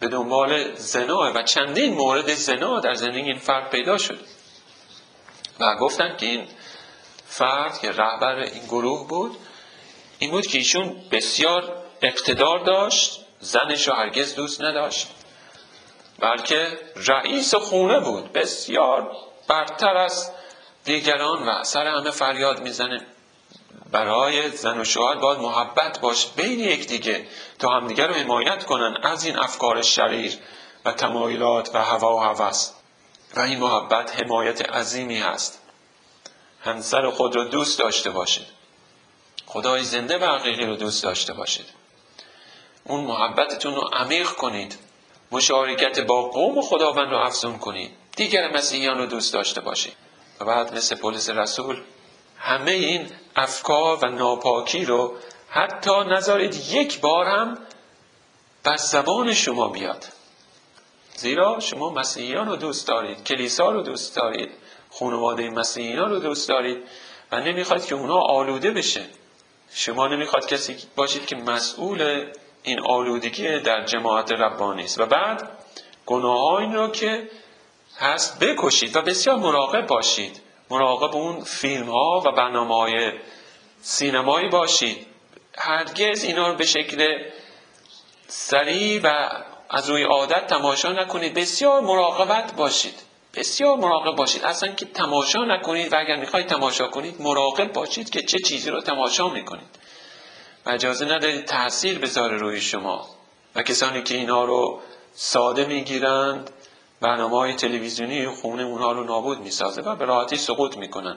به 0.00 0.08
دنبال 0.08 0.74
زنا 0.74 1.32
و 1.34 1.42
چندین 1.42 1.94
مورد 1.94 2.34
زنا 2.34 2.80
در 2.80 2.94
زندگی 2.94 3.30
این 3.30 3.38
فرد 3.38 3.70
پیدا 3.70 3.98
شد 3.98 4.18
و 5.60 5.76
گفتن 5.76 6.16
که 6.16 6.26
این 6.26 6.46
فرد 7.26 7.78
که 7.78 7.92
رهبر 7.92 8.34
این 8.34 8.64
گروه 8.64 9.08
بود 9.08 9.36
این 10.18 10.30
بود 10.30 10.46
که 10.46 10.58
ایشون 10.58 10.96
بسیار 11.10 11.82
اقتدار 12.02 12.64
داشت 12.64 13.20
زنش 13.40 13.88
رو 13.88 13.94
هرگز 13.94 14.34
دوست 14.34 14.62
نداشت. 14.62 15.08
بلکه 16.18 16.78
رئیس 16.96 17.54
خونه 17.54 18.00
بود. 18.00 18.32
بسیار 18.32 19.16
برتر 19.48 19.96
از 19.96 20.30
دیگران 20.84 21.48
و 21.48 21.64
سر 21.64 21.86
همه 21.86 22.10
فریاد 22.10 22.60
می‌زنه. 22.60 23.06
برای 23.90 24.50
زن 24.50 24.80
و 24.80 24.84
شوهر 24.84 25.14
باید 25.14 25.38
محبت 25.38 26.00
باش 26.00 26.26
بین 26.26 26.60
یکدیگه 26.60 27.26
تا 27.58 27.68
همدیگه 27.68 28.06
رو 28.06 28.14
حمایت 28.14 28.64
کنن 28.64 28.96
از 29.02 29.24
این 29.24 29.38
افکار 29.38 29.82
شریر 29.82 30.38
و 30.84 30.92
تمایلات 30.92 31.74
و 31.74 31.84
هوا 31.84 32.16
و 32.16 32.20
هوس. 32.20 32.70
و 33.36 33.40
این 33.40 33.58
محبت 33.58 34.20
حمایت 34.20 34.70
عظیمی 34.70 35.18
هست. 35.18 35.62
همسر 36.60 37.10
خود 37.10 37.36
رو 37.36 37.44
دوست 37.44 37.78
داشته 37.78 38.10
باشید. 38.10 38.46
خدای 39.46 39.82
زنده 39.82 40.18
و 40.18 40.24
حقیقی 40.24 40.66
رو 40.66 40.76
دوست 40.76 41.02
داشته 41.02 41.32
باشید. 41.32 41.66
اون 42.84 43.04
محبتتون 43.04 43.74
رو 43.74 43.90
عمیق 43.92 44.26
کنید. 44.26 44.78
مشارکت 45.34 46.00
با 46.00 46.22
قوم 46.22 46.62
خداوند 46.62 47.10
رو 47.10 47.16
افزون 47.16 47.58
کنید. 47.58 47.90
دیگر 48.16 48.56
مسیحیان 48.56 48.98
رو 48.98 49.06
دوست 49.06 49.32
داشته 49.32 49.60
باشید. 49.60 49.96
و 50.40 50.44
بعد 50.44 50.74
مثل 50.74 50.96
پلیس 50.96 51.30
رسول 51.30 51.82
همه 52.38 52.70
این 52.70 53.06
افکار 53.36 53.98
و 54.02 54.06
ناپاکی 54.06 54.84
رو 54.84 55.14
حتی 55.48 56.04
نذارید 56.04 56.54
یک 56.54 57.00
بار 57.00 57.26
هم 57.26 57.58
بر 58.64 58.76
زبان 58.76 59.34
شما 59.34 59.68
بیاد. 59.68 60.04
زیرا 61.16 61.60
شما 61.60 61.90
مسیحیان 61.90 62.48
رو 62.48 62.56
دوست 62.56 62.88
دارید 62.88 63.24
کلیسا 63.24 63.70
رو 63.70 63.82
دوست 63.82 64.16
دارید 64.16 64.50
خانواده 64.90 65.50
مسیحیان 65.50 66.10
رو 66.10 66.18
دوست 66.18 66.48
دارید 66.48 66.82
و 67.32 67.40
نمی‌خواد 67.40 67.86
که 67.86 67.94
اونا 67.94 68.18
آلوده 68.18 68.70
بشه. 68.70 69.06
شما 69.70 70.06
نمی‌خواد 70.06 70.46
کسی 70.46 70.76
باشید 70.96 71.26
که 71.26 71.36
مسئول 71.36 72.26
این 72.64 72.80
آلودگی 72.80 73.58
در 73.58 73.84
جماعت 73.84 74.32
ربانی 74.32 74.84
است. 74.84 75.00
و 75.00 75.06
بعد 75.06 75.48
گناه 76.06 76.54
این 76.54 76.74
رو 76.74 76.88
که 76.88 77.30
هست 77.98 78.38
بکشید 78.38 78.96
و 78.96 79.02
بسیار 79.02 79.36
مراقب 79.36 79.86
باشید. 79.86 80.40
مراقب 80.70 81.16
اون 81.16 81.40
فیلم 81.40 81.90
ها 81.90 82.22
و 82.26 82.32
برنامه 82.32 82.74
های 82.74 83.12
سینمایی 83.80 84.48
باشید. 84.48 85.06
هرگز 85.58 86.24
اینا 86.24 86.48
رو 86.48 86.54
به 86.54 86.66
شکل 86.66 87.18
سریع 88.26 89.00
و 89.04 89.28
از 89.70 89.90
روی 89.90 90.02
عادت 90.02 90.46
تماشا 90.46 90.92
نکنید. 90.92 91.34
بسیار 91.34 91.80
مراقبت 91.80 92.52
باشید. 92.56 92.94
بسیار 93.34 93.76
مراقب 93.76 94.16
باشید. 94.16 94.44
اصلا 94.44 94.72
که 94.72 94.86
تماشا 94.86 95.44
نکنید 95.44 95.92
و 95.92 95.96
اگر 95.98 96.16
می‌خواید 96.16 96.46
تماشا 96.46 96.88
کنید 96.88 97.22
مراقب 97.22 97.72
باشید 97.72 98.10
که 98.10 98.22
چه 98.22 98.38
چیزی 98.38 98.70
رو 98.70 98.80
تماشا 98.80 99.28
می‌کنید. 99.28 99.78
و 100.66 100.70
اجازه 100.70 101.04
ندارید 101.04 101.44
تاثیر 101.44 101.98
بذاره 101.98 102.36
روی 102.36 102.60
شما. 102.60 103.08
و 103.54 103.62
کسانی 103.62 104.02
که 104.02 104.14
اینا 104.14 104.44
رو 104.44 104.80
ساده 105.12 105.64
می‌گیرند 105.64 106.50
برنامه 107.00 107.38
های 107.38 107.54
تلویزیونی 107.54 108.28
خونه 108.28 108.62
اونها 108.62 108.92
رو 108.92 109.04
نابود 109.04 109.40
می‌سازه 109.40 109.82
و 109.82 109.96
به 109.96 110.04
راحتی 110.04 110.36
سقوط 110.36 110.76
می‌کنن. 110.76 111.16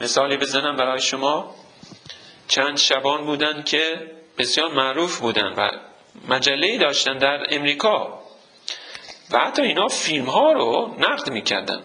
مثالی 0.00 0.36
بزنم 0.36 0.76
برای 0.76 1.00
شما. 1.00 1.54
چند 2.48 2.78
شبان 2.78 3.24
بودن 3.24 3.62
که 3.62 4.10
بسیار 4.38 4.74
معروف 4.74 5.18
بودن 5.18 5.54
و 5.56 5.70
مجله 6.28 6.78
داشتن 6.78 7.18
در 7.18 7.46
امریکا. 7.50 8.22
و 9.30 9.38
حتی 9.38 9.62
اینا 9.62 9.88
فیلم 9.88 10.24
ها 10.24 10.52
رو 10.52 10.94
نقد 10.98 11.30
می‌کردن. 11.30 11.82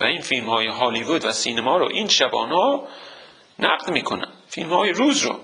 و 0.00 0.04
این 0.04 0.20
فیلم 0.20 0.48
های 0.50 0.66
هالیوود 0.66 1.24
و 1.24 1.32
سینما 1.32 1.76
رو 1.76 1.88
این 1.88 2.08
شبان 2.08 2.48
ها 2.50 2.88
نقد 3.58 3.90
می‌کنن. 3.90 4.32
فیلم 4.56 4.72
های 4.72 4.92
روز 4.92 5.22
رو. 5.22 5.40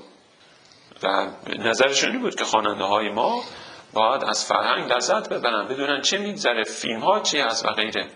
و 1.03 1.27
نظرشون 1.59 2.19
بود 2.19 2.35
که 2.35 2.45
خواننده 2.45 2.85
های 2.85 3.09
ما 3.09 3.45
باید 3.93 4.25
از 4.25 4.45
فرهنگ 4.45 4.93
لذت 4.93 5.29
ببرن 5.29 5.69
بدونن 5.69 6.01
چه 6.01 6.19
میگذره 6.19 6.65
فیلم 6.65 7.01
ها 7.01 7.21
چی 7.21 7.41
هست 7.41 7.65
و 7.65 7.69
غیره. 7.69 8.09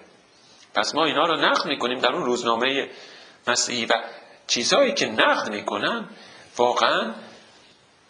پس 0.75 0.95
ما 0.95 1.05
اینا 1.05 1.27
رو 1.27 1.37
نقد 1.37 1.67
می‌کنیم 1.67 1.99
در 1.99 2.13
اون 2.13 2.25
روزنامه 2.25 2.89
مسیحی 3.47 3.87
و 3.87 3.95
چیزهایی 4.47 4.95
که 4.95 5.07
نقد 5.07 5.51
می‌کنن 5.51 6.09
واقعا 6.57 7.15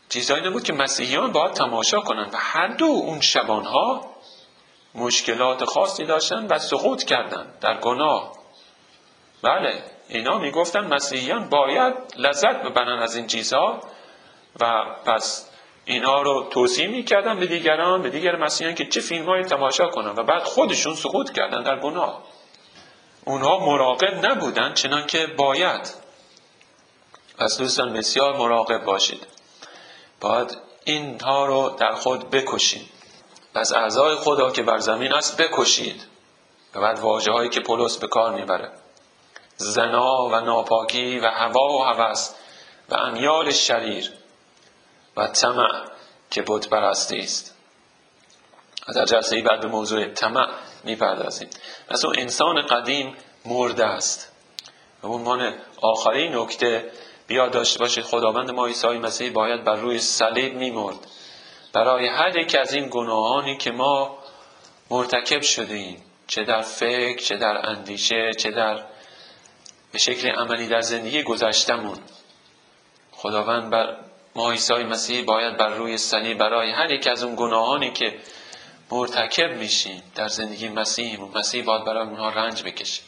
چیزهایی 0.08 0.46
نبود 0.46 0.62
که 0.62 0.72
مسیحیان 0.72 1.32
باید 1.32 1.52
تماشا 1.52 2.00
کنن 2.00 2.30
و 2.32 2.36
هر 2.36 2.66
دو 2.66 2.84
اون 2.84 3.20
شبانها 3.20 4.16
مشکلات 4.94 5.64
خاصی 5.64 6.04
داشتن 6.04 6.46
و 6.46 6.58
سقوط 6.58 7.04
کردن 7.04 7.46
در 7.60 7.80
گناه. 7.80 8.32
بله. 9.42 9.95
اینا 10.08 10.38
می‌گفتن 10.38 10.94
مسیحیان 10.94 11.48
باید 11.48 11.94
لذت 12.16 12.62
ببرن 12.62 12.98
از 12.98 13.16
این 13.16 13.26
چیزها 13.26 13.80
و 14.60 14.84
پس 15.06 15.50
اینا 15.84 16.22
رو 16.22 16.46
توصیه 16.50 16.86
می‌کردن 16.86 17.40
به 17.40 17.46
دیگران 17.46 18.02
به 18.02 18.10
دیگر 18.10 18.36
مسیحیان 18.36 18.74
که 18.74 18.86
چه 18.86 19.00
فیلم 19.00 19.26
های 19.26 19.44
تماشا 19.44 19.88
کنن 19.88 20.10
و 20.10 20.22
بعد 20.22 20.42
خودشون 20.42 20.94
سقوط 20.94 21.32
کردن 21.32 21.62
در 21.62 21.80
گناه. 21.80 22.22
اونها 23.24 23.58
مراقب 23.58 24.26
نبودن 24.26 24.74
چنان 24.74 25.06
که 25.06 25.26
باید. 25.26 25.94
پس 27.38 27.58
دوستان 27.58 27.92
بسیار 27.92 28.36
مراقب 28.36 28.84
باشید. 28.84 29.26
باید 30.20 30.58
اینها 30.84 31.46
رو 31.46 31.76
در 31.78 31.92
خود 31.92 32.30
بکشید. 32.30 32.88
پس 33.54 33.72
اعضای 33.72 34.14
خدا 34.16 34.50
که 34.50 34.62
بر 34.62 34.78
زمین 34.78 35.12
است 35.12 35.40
بکشید. 35.40 36.06
و 36.74 36.80
بعد 36.80 36.98
واجه 36.98 37.32
هایی 37.32 37.48
که 37.48 37.60
پولس 37.60 37.98
به 37.98 38.06
کار 38.08 38.34
می‌بره. 38.34 38.70
زنا 39.56 40.26
و 40.26 40.40
ناپاکی 40.40 41.18
و 41.18 41.26
هوا 41.26 41.68
و 41.68 41.84
هوس 41.84 42.30
و 42.88 42.94
امیال 42.94 43.50
شریر 43.50 44.12
و 45.16 45.26
طمع 45.26 45.84
که 46.30 46.44
بت 46.46 46.68
پرستی 46.68 47.18
است. 47.18 47.54
در 48.94 49.04
جلسه 49.04 49.36
ای 49.36 49.42
بعد 49.42 49.60
به 49.60 49.68
موضوع 49.68 50.06
طمع 50.06 50.48
می‌پردازیم. 50.84 51.48
پس 51.88 52.04
اون 52.04 52.14
انسان 52.18 52.66
قدیم 52.66 53.16
مرده 53.44 53.86
است. 53.86 54.32
و 55.02 55.06
عنوان 55.06 55.54
آخرین 55.82 56.36
نکته 56.36 56.90
بیاد 57.26 57.50
داشته 57.50 57.78
باشید 57.78 58.04
خداوند 58.04 58.50
ما 58.50 58.66
عیسی 58.66 58.88
مسیح 58.88 59.32
باید 59.32 59.64
بر 59.64 59.76
روی 59.76 59.98
صلیب 59.98 60.54
میمرد. 60.54 61.06
برای 61.72 62.08
هر 62.08 62.36
یک 62.36 62.56
از 62.60 62.72
این 62.72 62.88
گناهانی 62.90 63.56
که 63.56 63.70
ما 63.70 64.18
مرتکب 64.90 65.40
شدیم 65.40 66.02
چه 66.26 66.44
در 66.44 66.60
فکر 66.60 67.22
چه 67.22 67.36
در 67.36 67.68
اندیشه 67.68 68.30
چه 68.38 68.50
در 68.50 68.84
به 69.92 69.98
شکل 69.98 70.28
عملی 70.28 70.66
در 70.66 70.80
زندگی 70.80 71.22
گذشتمون. 71.22 71.98
خداوند 73.12 73.70
بر 73.70 73.96
ما 74.34 74.50
عیسی 74.50 74.74
مسیح 74.74 75.24
باید 75.24 75.56
بر 75.56 75.68
روی 75.68 75.98
صلیب 75.98 76.38
برای 76.38 76.70
هر 76.70 76.92
یک 76.92 77.06
از 77.06 77.22
اون 77.22 77.34
گناهانی 77.36 77.92
که 77.92 78.18
مرتکب 78.90 79.50
میشیم 79.50 80.02
در 80.14 80.28
زندگی 80.28 80.68
مسیح 80.68 81.20
مسیح 81.20 81.64
باید 81.64 81.84
برای 81.84 82.06
اونها 82.06 82.28
رنج 82.28 82.62
بکشه. 82.62 83.02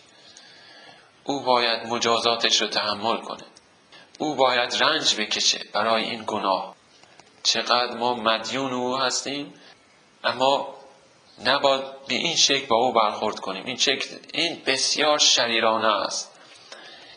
او 1.25 1.41
باید 1.41 1.87
مجازاتش 1.87 2.61
رو 2.61 2.69
تحمل 2.69 3.17
کنه. 3.17 3.45
او 4.19 4.35
باید 4.35 4.75
رنج 4.83 5.17
بکشه 5.17 5.61
برای 5.73 6.05
این 6.05 6.25
گناه. 6.27 6.75
چقدر 7.43 7.97
ما 7.97 8.14
مدیون 8.14 8.73
او 8.73 8.97
هستیم 8.97 9.55
اما 10.25 10.75
نباید 11.45 11.83
به 12.09 12.14
این 12.14 12.37
شکل 12.37 12.67
با 12.67 12.77
او 12.77 12.93
برخورد 12.93 13.41
کنیم. 13.41 13.67
این 13.67 13.77
شکل 13.77 14.17
این 14.33 14.62
بسیار 14.67 15.19
شریرانه 15.19 15.87
است. 15.88 16.38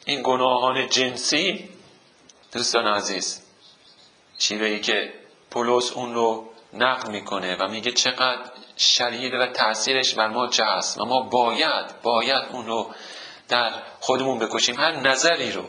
این 0.05 0.21
گناهان 0.23 0.89
جنسی. 0.89 1.69
دوستان 2.53 2.87
عزیز 2.87 3.41
شیوهی 4.39 4.79
که 4.79 5.13
پولس 5.51 5.91
اون 5.91 6.13
رو 6.13 6.49
نقل 6.73 7.11
می‌کنه 7.11 7.55
و 7.55 7.67
میگه 7.67 7.91
چقدر 7.91 8.51
شریر 8.77 9.35
و 9.35 9.47
تاثیرش 9.47 10.13
بر 10.13 10.27
ما 10.27 10.47
چه 10.47 10.65
هست 10.65 11.01
و 11.01 11.05
ما 11.05 11.21
باید 11.21 12.01
باید 12.03 12.43
اون 12.51 12.65
رو 12.65 12.93
در 13.47 13.71
خودمون 13.99 14.39
بکشیم. 14.39 14.79
هر 14.79 14.91
نظری 14.91 15.51
رو. 15.51 15.63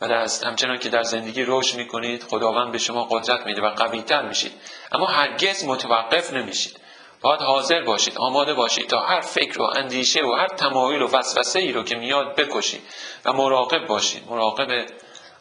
و 0.00 0.04
از 0.04 0.44
همچنان 0.44 0.78
که 0.78 0.88
در 0.88 1.02
زندگی 1.02 1.44
رشد 1.46 1.76
می‌کنید 1.76 2.22
خداوند 2.22 2.72
به 2.72 2.78
شما 2.78 3.04
قدرت 3.04 3.46
میده 3.46 3.62
و 3.62 3.70
قویتر 3.70 4.22
میشید. 4.22 4.52
اما 4.92 5.06
هرگز 5.06 5.64
متوقف 5.64 6.32
نمیشید. 6.32 6.80
باید 7.26 7.40
حاضر 7.40 7.82
باشید 7.82 8.18
آماده 8.18 8.54
باشید 8.54 8.86
تا 8.86 9.00
هر 9.00 9.20
فکر 9.20 9.62
و 9.62 9.64
اندیشه 9.76 10.24
و 10.24 10.32
هر 10.32 10.46
تمایل 10.46 11.02
و 11.02 11.08
وسوسه 11.12 11.58
ای 11.58 11.72
رو 11.72 11.82
که 11.82 11.96
میاد 11.96 12.34
بکشید 12.36 12.82
و 13.24 13.32
مراقب 13.32 13.86
باشید 13.86 14.22
مراقب 14.30 14.86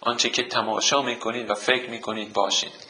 آنچه 0.02 0.30
که 0.30 0.44
تماشا 0.44 1.02
می‌کنید 1.02 1.50
و 1.50 1.54
فکر 1.54 1.90
می‌کنید 1.90 2.34
باشید. 2.34 2.85